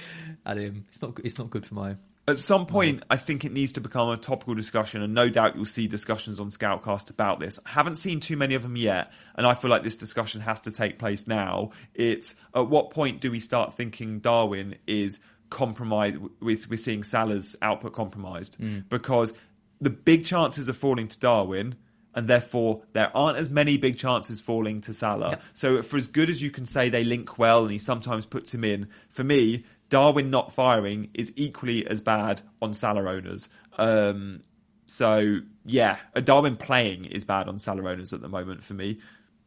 [0.47, 0.85] at him.
[0.89, 1.97] It's not, it's not good for my,
[2.29, 5.57] At some point, I think it needs to become a topical discussion, and no doubt
[5.57, 7.59] you'll see discussions on Scoutcast about this.
[7.67, 10.61] I haven't seen too many of them yet, and I feel like this discussion has
[10.63, 11.73] to take place now.
[11.95, 15.19] It's at what point do we start thinking Darwin is
[15.51, 16.17] compromised?
[16.41, 18.81] We're, we're seeing Salah's output compromised hmm.
[18.89, 19.33] because
[19.81, 21.75] the big chances are falling to Darwin.
[22.15, 25.31] And therefore, there aren't as many big chances falling to Salah.
[25.31, 25.43] Yep.
[25.55, 28.53] So, for as good as you can say they link well and he sometimes puts
[28.53, 33.51] him in, for me, Darwin not firing is equally as bad on Salah owners.
[33.77, 34.41] Um,
[34.87, 39.01] so, yeah, a Darwin playing is bad on Salah owners at the moment for me.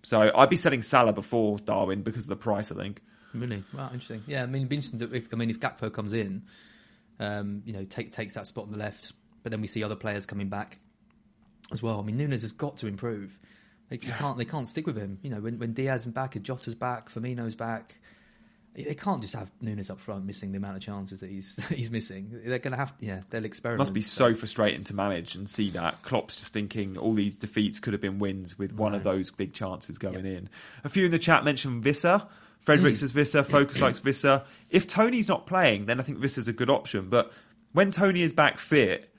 [0.03, 3.01] So, I'd be selling Salah before Darwin because of the price, I think.
[3.33, 3.63] Really?
[3.73, 4.21] Wow, interesting.
[4.27, 6.43] Yeah, I mean, it'd be interesting if I mean if Gakpo comes in,
[7.19, 9.95] um, you know, take, takes that spot on the left, but then we see other
[9.95, 10.77] players coming back
[11.71, 11.99] as well.
[11.99, 13.39] I mean, Núñez has got to improve.
[13.89, 15.17] They, they can't they can't stick with him.
[15.23, 17.95] You know, when when Diaz is back, and Jota's back, Firmino's back.
[18.75, 21.89] They can't just have Núñez up front missing the amount of chances that he's he's
[21.89, 22.41] missing.
[22.45, 23.79] They're going to have, yeah, they'll experiment.
[23.79, 26.01] It must be so frustrating to manage and see that.
[26.03, 29.53] Klopp's just thinking all these defeats could have been wins with one of those big
[29.53, 30.49] chances going in.
[30.83, 32.27] A few in the chat mentioned Wissa.
[32.59, 33.21] Fredericks says mm.
[33.21, 34.43] Wissa, Focus likes Wissa.
[34.69, 37.09] If Toney's not playing, then I think Wissa's a good option.
[37.09, 37.31] But
[37.73, 39.13] when Toney is back fit,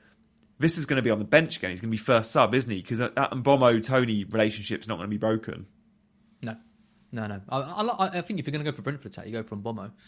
[0.60, 1.70] Wissa's going to be on the bench again.
[1.70, 2.82] He's going to be first sub, isn't he?
[2.82, 5.66] Because that Mbeumo Toney relationship's not going to be broken.
[6.42, 6.56] No,
[7.12, 7.40] no, no.
[7.48, 9.62] I, I, I think if you're going to go for Brentford attack, you go from
[9.62, 9.90] Bomo.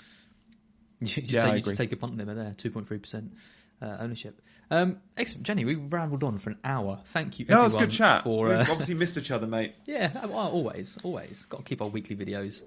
[1.00, 2.98] You just, Yeah, take, you just take a punt on him there, two point three
[2.98, 3.32] percent
[3.80, 4.42] ownership.
[4.70, 5.64] Um, excellent, Jenny.
[5.64, 7.00] We rambled on for an hour.
[7.06, 7.46] Thank you.
[7.48, 8.24] No, it was good chat.
[8.24, 9.74] For We've uh, obviously missed each other, mate.
[9.86, 12.62] yeah, always, always got to keep our weekly videos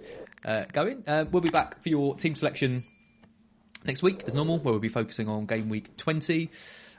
[0.45, 1.03] uh, going.
[1.05, 2.83] Uh, we'll be back for your team selection
[3.85, 6.49] next week as normal, where we'll be focusing on game week twenty.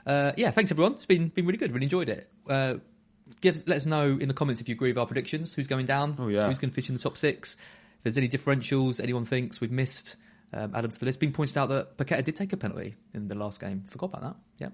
[0.05, 0.93] Uh, yeah, thanks everyone.
[0.93, 1.71] It's been been really good.
[1.73, 2.27] Really enjoyed it.
[3.41, 5.53] Give let us know in the comments if you agree with our predictions.
[5.53, 6.15] Who's going down?
[6.19, 6.47] Oh, yeah.
[6.47, 7.55] Who's going to finish in the top six?
[7.55, 10.15] If there's any differentials anyone thinks we've missed,
[10.53, 11.19] um, add them to the list.
[11.19, 13.85] Being pointed out that Paqueta did take a penalty in the last game.
[13.89, 14.35] Forgot about that.
[14.59, 14.69] Yeah,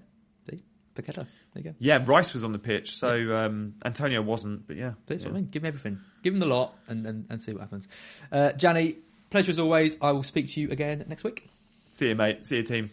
[0.50, 0.62] see,
[0.94, 1.26] Paqueta.
[1.52, 1.74] There you go.
[1.78, 4.66] Yeah, Rice was on the pitch, so um, Antonio wasn't.
[4.66, 5.28] But yeah, That's yeah.
[5.30, 5.50] what I mean.
[5.50, 6.00] Give him everything.
[6.22, 7.88] Give him the lot and, and, and see what happens.
[8.30, 8.96] Uh, Janny,
[9.30, 9.96] pleasure as always.
[10.00, 11.48] I will speak to you again next week.
[11.92, 12.46] See you, mate.
[12.46, 12.90] See you, team.